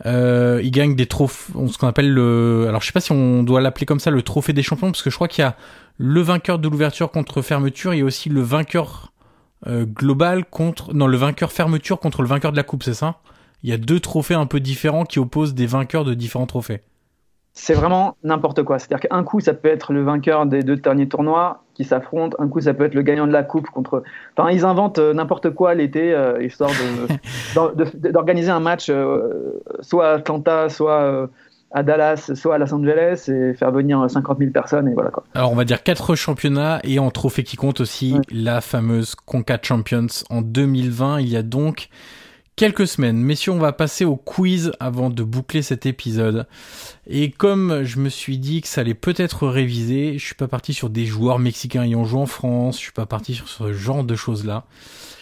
[0.05, 3.45] Euh, il gagne des trophées, ce qu'on appelle le, alors je sais pas si on
[3.45, 5.55] doit l'appeler comme ça, le trophée des champions, parce que je crois qu'il y a
[5.97, 9.12] le vainqueur de l'ouverture contre fermeture, il y a aussi le vainqueur
[9.67, 13.17] euh, global contre, non, le vainqueur fermeture contre le vainqueur de la coupe, c'est ça?
[13.63, 16.83] Il y a deux trophées un peu différents qui opposent des vainqueurs de différents trophées
[17.55, 18.79] c'est vraiment n'importe quoi.
[18.79, 22.49] C'est-à-dire qu'un coup, ça peut être le vainqueur des deux derniers tournois qui s'affrontent, un
[22.49, 24.03] coup, ça peut être le gagnant de la coupe contre.
[24.37, 26.71] Enfin, ils inventent euh, n'importe quoi l'été, euh, histoire
[27.95, 31.29] d'organiser un match euh, soit à Atlanta, soit
[31.73, 35.25] à Dallas, soit à Los Angeles et faire venir 50 000 personnes et voilà quoi.
[35.35, 39.59] Alors on va dire quatre championnats et en trophée qui compte aussi la fameuse Conca
[39.63, 41.21] Champions en 2020.
[41.21, 41.89] Il y a donc
[42.57, 43.17] quelques semaines.
[43.17, 46.47] Messieurs, on va passer au quiz avant de boucler cet épisode.
[47.07, 50.75] Et comme je me suis dit que ça allait peut-être réviser, je suis pas parti
[50.75, 54.05] sur des joueurs mexicains ayant joué en France, je suis pas parti sur ce genre
[54.05, 54.65] de choses-là.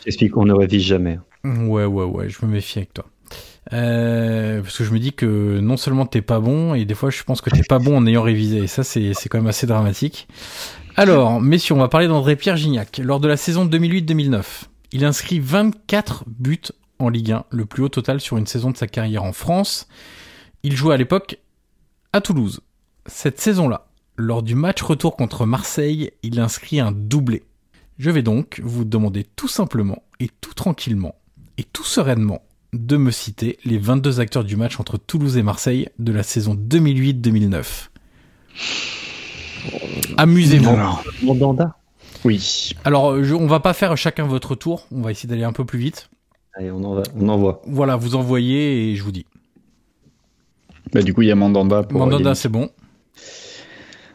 [0.04, 1.18] J'explique qu'on ne révise jamais.
[1.44, 3.06] Ouais, ouais, ouais, je me méfie avec toi.
[3.72, 7.10] Euh, parce que je me dis que non seulement t'es pas bon, et des fois
[7.10, 8.58] je pense que t'es pas bon en ayant révisé.
[8.58, 10.28] Et ça, c'est quand même assez dramatique.
[10.96, 12.98] Alors, messieurs, on va parler d'André-Pierre Gignac.
[12.98, 14.44] Lors de la saison 2008-2009,
[14.92, 16.60] il inscrit 24 buts
[16.98, 19.88] en Ligue 1, le plus haut total sur une saison de sa carrière en France.
[20.62, 21.38] Il jouait à l'époque
[22.12, 22.60] à Toulouse.
[23.06, 27.44] Cette saison-là, lors du match retour contre Marseille, il inscrit un doublé.
[27.98, 31.14] Je vais donc vous demander tout simplement et tout tranquillement
[31.56, 32.42] et tout sereinement
[32.72, 36.54] de me citer les 22 acteurs du match entre Toulouse et Marseille de la saison
[36.54, 37.88] 2008-2009.
[40.16, 40.76] Amusez-vous.
[41.22, 41.76] Mandanda
[42.24, 42.72] Oui.
[42.84, 44.86] Alors, on va pas faire chacun votre tour.
[44.92, 46.10] On va essayer d'aller un peu plus vite.
[46.54, 47.62] Allez, on, on envoie.
[47.66, 49.26] Voilà, vous envoyez et je vous dis.
[50.92, 51.82] Bah, du coup, il y a Mandanda.
[51.82, 52.70] Pour Mandanda, c'est bon.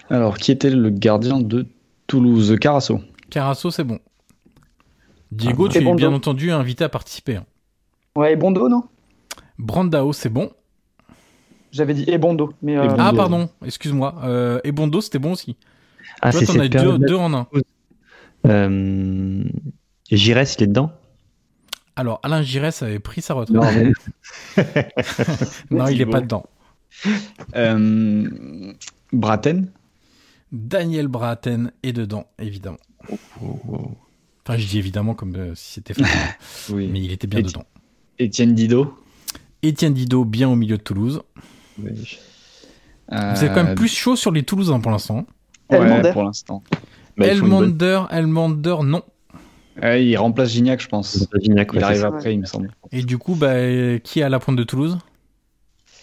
[0.10, 1.66] Alors, qui était le gardien de
[2.08, 2.56] Toulouse?
[2.60, 3.00] Carasso.
[3.30, 4.00] Carasso, c'est bon.
[5.32, 7.38] Diego, ah, tu es bien entendu invité à participer.
[7.38, 7.46] Hein.
[8.16, 8.84] Ouais, et Bondo, non?
[9.58, 10.52] Brandao, c'est bon.
[11.72, 12.54] J'avais dit Ebondo.
[12.62, 14.16] Mais euh, Ah, pardon, excuse-moi.
[14.24, 15.58] Euh, Ebondo, c'était bon aussi.
[16.22, 17.48] Ah, Toi, t'en as deux, deux, en un.
[18.48, 19.44] Euh...
[20.10, 20.92] Giresse, il est dedans?
[21.98, 23.58] Alors, Alain Giresse avait pris sa retraite.
[25.72, 26.46] Non, il n'est pas dedans.
[27.56, 28.74] Euh,
[29.12, 29.70] Braten?
[30.52, 32.78] Daniel Braten est dedans, évidemment.
[33.10, 36.76] Enfin, je dis évidemment comme euh, si c'était facile.
[36.76, 36.90] oui.
[36.92, 37.66] Mais il était bien dedans.
[38.20, 38.98] Étienne Dido
[39.62, 41.22] Étienne Dido, bien au milieu de Toulouse.
[41.78, 41.88] Vous
[43.10, 45.26] êtes quand même euh, plus chaud sur les Toulousains pour l'instant.
[45.70, 46.64] Ouais, pour l'instant.
[47.18, 49.04] Elmander, Elmander, non
[49.84, 51.28] il remplace Gignac, je pense.
[51.42, 52.72] il arrive après, il me semble.
[52.92, 54.98] Et du coup, bah, qui est à la pointe de Toulouse?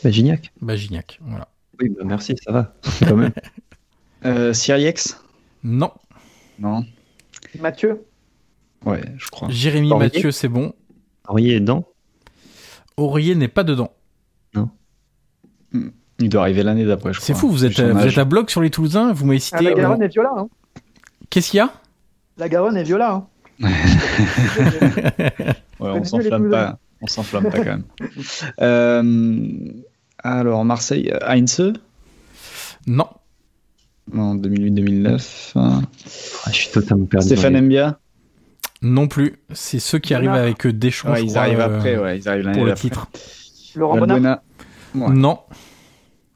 [0.04, 0.52] Bah, Gignac.
[0.60, 1.48] Bah, Gignac, voilà.
[1.80, 2.74] Oui, bah, merci, ça va.
[3.00, 3.32] Quand même.
[4.26, 5.18] euh, Siriex
[5.64, 5.90] Non.
[6.58, 6.84] Non.
[7.60, 8.04] Mathieu?
[8.84, 9.48] Ouais, je crois.
[9.50, 10.74] Jérémy Mathieu, c'est bon.
[11.28, 11.86] Aurier est dedans
[12.97, 13.93] Aurier n'est pas dedans.
[14.55, 14.70] Non.
[16.18, 17.26] Il doit arriver l'année d'après, je crois.
[17.26, 19.57] C'est fou, vous êtes, vous êtes à bloc sur les Toulousains, vous m'avez cité.
[19.59, 20.32] Ah, la Garonne est Viola.
[20.36, 20.49] Hein.
[21.30, 21.72] Qu'est-ce qu'il y a?
[22.36, 23.12] La Garonne est Viola.
[23.12, 23.26] Hein.
[25.80, 26.78] on s'enflamme pas.
[27.01, 27.84] On s'enflamme pas quand même.
[28.61, 29.72] Euh,
[30.18, 31.72] alors, Marseille, Heinze?
[32.86, 33.09] Non.
[34.16, 35.53] En 2008-2009.
[35.57, 35.80] Ah,
[36.47, 37.26] je suis totalement perdu.
[37.26, 37.99] Stéphane Mbia?
[38.82, 39.38] Non plus.
[39.52, 41.12] C'est ceux qui arrivent avec Deschamps.
[41.12, 43.08] Ouais, ils arrivent euh, après, ouais, ils arrivent pour le titre.
[43.76, 44.42] Laurent Valbuena.
[44.94, 45.38] Non.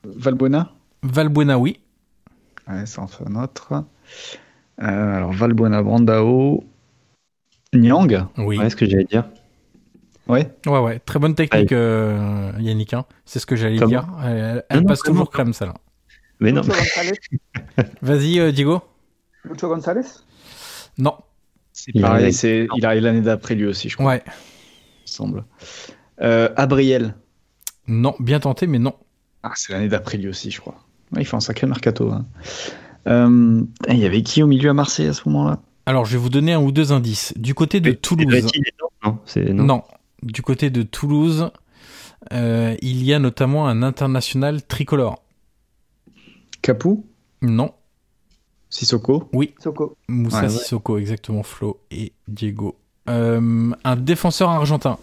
[0.05, 0.72] Valbuena
[1.03, 1.80] Valbuena, oui.
[2.68, 3.84] Ouais, ça en fait un autre.
[4.82, 6.64] Euh, alors, Valbuena, Brandao.
[7.74, 8.59] Nyang Oui.
[8.59, 9.24] Ouais, ce que j'allais dire.
[10.28, 10.51] Ouais.
[10.66, 10.99] Ouais, ouais.
[11.01, 12.94] Très bonne technique, euh, Yannick.
[12.94, 13.05] Hein.
[13.24, 14.07] C'est ce que j'allais dire.
[14.68, 15.74] Elle, passe toujours crème, celle-là.
[16.40, 16.62] Mais non.
[18.03, 18.82] Vas-y, euh, Diego.
[19.44, 20.03] Lucho González?
[20.99, 21.14] Non.
[21.77, 22.68] C'est pareil, c'est...
[22.74, 24.07] il arrive l'année d'après lui aussi, je crois.
[24.07, 24.22] Ouais.
[24.27, 25.45] Il semble.
[26.22, 27.14] Euh, Abriel.
[27.87, 28.95] Non, bien tenté, mais non.
[29.43, 30.77] Ah, c'est l'année d'après lui aussi, je crois.
[31.18, 32.11] il fait un sacré mercato.
[32.11, 32.24] Hein.
[33.07, 35.61] Euh, il y avait qui au milieu à Marseille à ce moment-là?
[35.85, 37.35] Alors, je vais vous donner un ou deux indices.
[37.37, 38.47] Du côté de Toulouse.
[39.05, 39.64] Non, non.
[39.64, 39.83] non,
[40.22, 41.51] du côté de Toulouse,
[42.33, 45.22] euh, il y a notamment un international tricolore.
[46.62, 47.05] Capou
[47.43, 47.74] Non.
[48.71, 49.55] Sissoko Oui.
[49.62, 49.97] Soko.
[50.09, 52.77] Moussa Sissoko, exactement, Flo et Diego.
[53.09, 54.99] Euh, un défenseur argentin.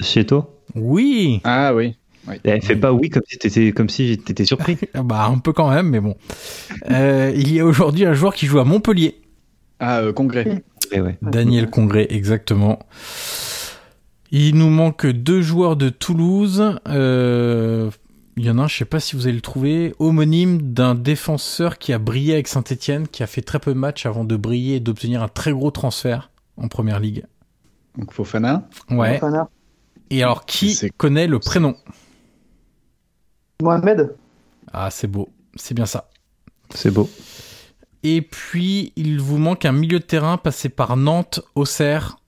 [0.00, 1.40] Chieto Oui.
[1.44, 1.96] Ah oui.
[2.44, 4.76] Elle fait pas oui comme si t'étais comme si t'étais surpris.
[5.04, 6.16] bah un peu quand même, mais bon.
[6.90, 9.20] Euh, il y a aujourd'hui un joueur qui joue à Montpellier.
[9.80, 10.62] Ah euh, Congrès.
[11.22, 12.80] Daniel Congrès, exactement.
[14.30, 16.78] Il nous manque deux joueurs de Toulouse.
[16.88, 17.90] Euh,
[18.38, 20.94] il y en a un, je sais pas si vous allez le trouver, homonyme d'un
[20.94, 24.36] défenseur qui a brillé avec Saint-Etienne, qui a fait très peu de matchs avant de
[24.36, 27.24] briller et d'obtenir un très gros transfert en première ligue.
[27.96, 29.20] Donc Fofana Ouais.
[30.10, 31.74] Et alors, qui connaît le prénom?
[33.60, 34.14] Mohamed
[34.72, 35.28] Ah, c'est beau.
[35.56, 36.08] C'est bien ça.
[36.72, 37.10] C'est beau.
[38.04, 42.18] Et puis, il vous manque un milieu de terrain passé par Nantes, Auxerre.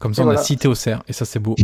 [0.00, 1.54] Comme ça, on a cité Auxerre, et ça, c'est beau.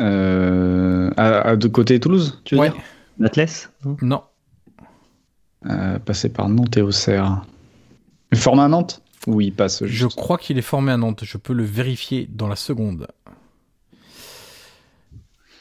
[0.00, 2.70] Euh, à, de côté Toulouse, tu veux ouais.
[2.70, 2.80] dire?
[3.18, 3.70] L'Atlas
[4.00, 4.22] Non.
[5.66, 7.44] Euh, passé par Nantes et Auxerre.
[8.34, 9.02] Formé à Nantes?
[9.26, 9.84] Oui, il passe.
[9.84, 11.24] Je crois qu'il est formé à Nantes.
[11.24, 13.08] Je peux le vérifier dans la seconde.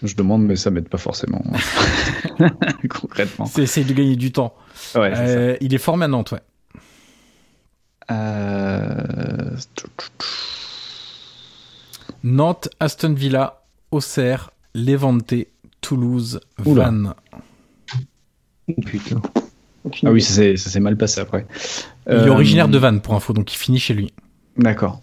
[0.02, 1.44] Je demande, mais ça m'aide pas forcément.
[2.90, 3.46] Concrètement.
[3.46, 4.56] C'est essayer de gagner du temps.
[4.96, 6.40] Ouais, euh, il est formé à Nantes, ouais.
[8.12, 9.58] Euh...
[12.24, 13.59] Nantes, Aston Villa,
[13.92, 15.34] Auxerre, Levante,
[15.82, 17.14] Toulouse, Vannes.
[18.68, 19.22] Oh putain.
[20.04, 21.48] Ah oui, ça s'est mal passé après.
[22.08, 24.14] Il est originaire de Vannes pour info, donc il finit chez lui.
[24.58, 25.02] D'accord.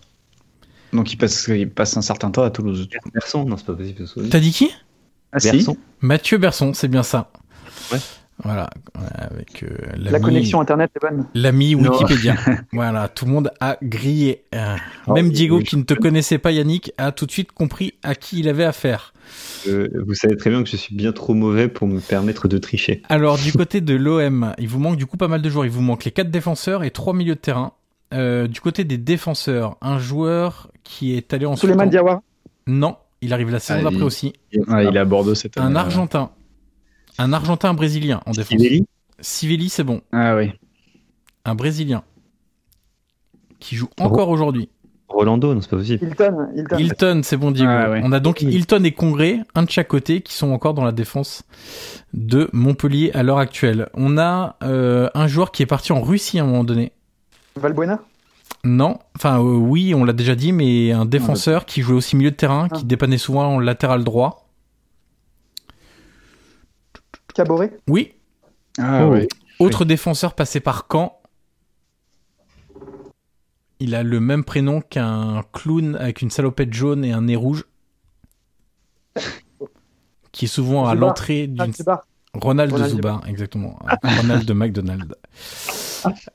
[0.92, 2.88] Donc il passe, il passe un certain temps à Toulouse.
[3.12, 4.04] Berson, non, c'est pas possible.
[4.30, 4.70] T'as dit qui?
[5.32, 5.76] Ah, Berson.
[6.00, 7.30] Mathieu Berson, c'est bien ça.
[7.92, 7.98] Ouais.
[8.44, 8.68] Voilà,
[9.14, 11.26] avec euh, la connexion internet est bonne.
[11.34, 12.36] L'ami Wikipédia.
[12.72, 14.44] voilà, tout le monde a grillé.
[14.54, 14.76] Euh,
[15.06, 18.14] oh, même Diego, qui ne te connaissait pas, Yannick, a tout de suite compris à
[18.14, 19.14] qui il avait affaire.
[19.66, 22.58] Euh, vous savez très bien que je suis bien trop mauvais pour me permettre de
[22.58, 23.02] tricher.
[23.08, 25.64] Alors, du côté de l'OM, il vous manque du coup pas mal de joueurs.
[25.64, 27.72] Il vous manque les quatre défenseurs et trois milieux de terrain.
[28.12, 32.22] du côté des défenseurs, un joueur qui est allé en Souleymane Diawara
[32.66, 34.34] Non, il arrive la saison ah, d'après aussi.
[34.68, 35.66] Ah, il est à Bordeaux cette année.
[35.66, 36.30] Un Argentin.
[37.18, 38.58] Un Argentin, un Brésilien en défense.
[38.58, 38.86] Sivelli
[39.20, 40.02] Sivelli, c'est bon.
[40.12, 40.52] Ah oui.
[41.44, 42.02] Un Brésilien.
[43.58, 44.68] Qui joue encore aujourd'hui.
[45.08, 46.04] Rolando, non, c'est pas possible.
[46.04, 47.20] Hilton, Hilton.
[47.22, 47.70] c'est bon, Diego.
[47.70, 50.84] Ah On a donc Hilton et Congrès, un de chaque côté, qui sont encore dans
[50.84, 51.44] la défense
[52.12, 53.88] de Montpellier à l'heure actuelle.
[53.94, 56.92] On a euh, un joueur qui est parti en Russie à un moment donné.
[57.54, 58.00] Valbuena?
[58.64, 62.32] Non, enfin euh, oui, on l'a déjà dit, mais un défenseur qui jouait aussi milieu
[62.32, 62.86] de terrain, qui ah.
[62.86, 64.45] dépannait souvent en latéral droit.
[67.36, 68.14] Caboret Oui.
[68.78, 69.28] Ah, oui.
[69.58, 71.20] Autre défenseur passé par Caen.
[73.78, 77.66] Il a le même prénom qu'un clown avec une salopette jaune et un nez rouge.
[80.32, 81.72] qui est souvent à l'entrée d'une.
[82.32, 83.78] Ronald, Ronald de Zubar, exactement.
[84.02, 85.14] Ronald de McDonald.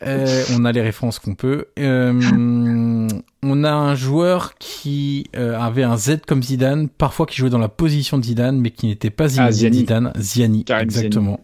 [0.03, 1.65] Euh, on a les références qu'on peut.
[1.79, 3.07] Euh,
[3.43, 7.57] on a un joueur qui euh, avait un Z comme Zidane, parfois qui jouait dans
[7.57, 10.11] la position de Zidane, mais qui n'était pas ah, Zidane.
[10.17, 11.39] Ziani, exactement.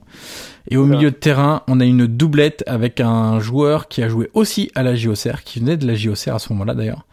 [0.69, 4.29] Et au milieu de terrain, on a une doublette avec un joueur qui a joué
[4.33, 7.07] aussi à la JOCR, qui venait de la JOCR à ce moment-là d'ailleurs.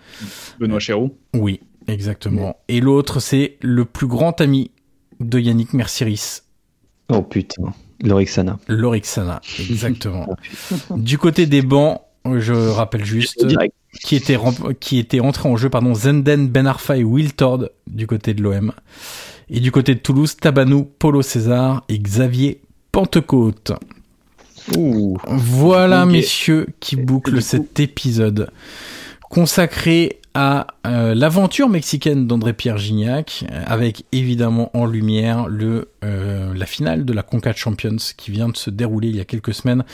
[0.59, 1.15] Benoît Chéroux.
[1.35, 2.57] Oui, exactement.
[2.69, 4.73] Et l'autre, c'est le plus grand ami
[5.21, 6.41] de Yannick Mercieris.
[7.09, 7.73] Oh putain.
[8.03, 8.59] Lorixana.
[8.69, 10.37] Lorixana, exactement.
[10.91, 13.47] du côté des bancs, je rappelle juste
[14.03, 14.39] qui était
[14.81, 18.43] qui était entré en jeu pardon Zenden Ben Arfa et Will Tord du côté de
[18.43, 18.73] l'OM
[19.51, 22.61] et du côté de Toulouse Tabanou, Polo César et Xavier
[22.93, 23.73] Pentecôte.
[25.27, 28.51] Voilà messieurs qui bouclent cet épisode
[29.21, 37.05] consacré à euh, l'aventure mexicaine d'André-Pierre Gignac, avec évidemment en lumière le, euh, la finale
[37.05, 39.85] de la Concat Champions qui vient de se dérouler il y a quelques semaines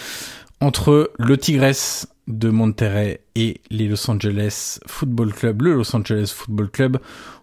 [0.60, 6.70] entre le Tigres de Monterrey et les Los Angeles Football Club, le Los Angeles Football
[6.70, 6.98] Club.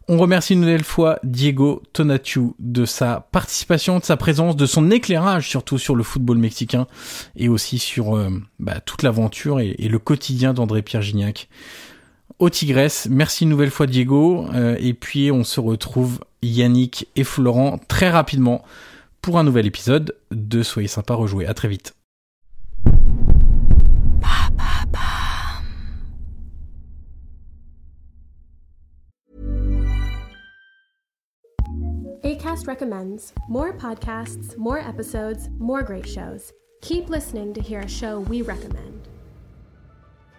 [0.08, 4.90] On remercie une nouvelle fois Diego Tonatiuh de sa participation, de sa présence, de son
[4.90, 6.88] éclairage surtout sur le football mexicain
[7.36, 8.30] et aussi sur euh,
[8.60, 11.50] bah, toute l'aventure et, et, le quotidien d'André-Pierre Gignac
[12.40, 13.08] au Tigresse.
[13.10, 14.46] Merci une nouvelle fois Diego.
[14.54, 18.64] Euh, et puis on se retrouve Yannick et Florent très rapidement
[19.22, 21.46] pour un nouvel épisode de Soyez sympa rejouer.
[21.46, 21.94] À très vite.
[32.24, 36.52] ACAST recommends more podcasts, more episodes, more great shows.
[36.82, 39.08] Keep listening to hear a show we recommend.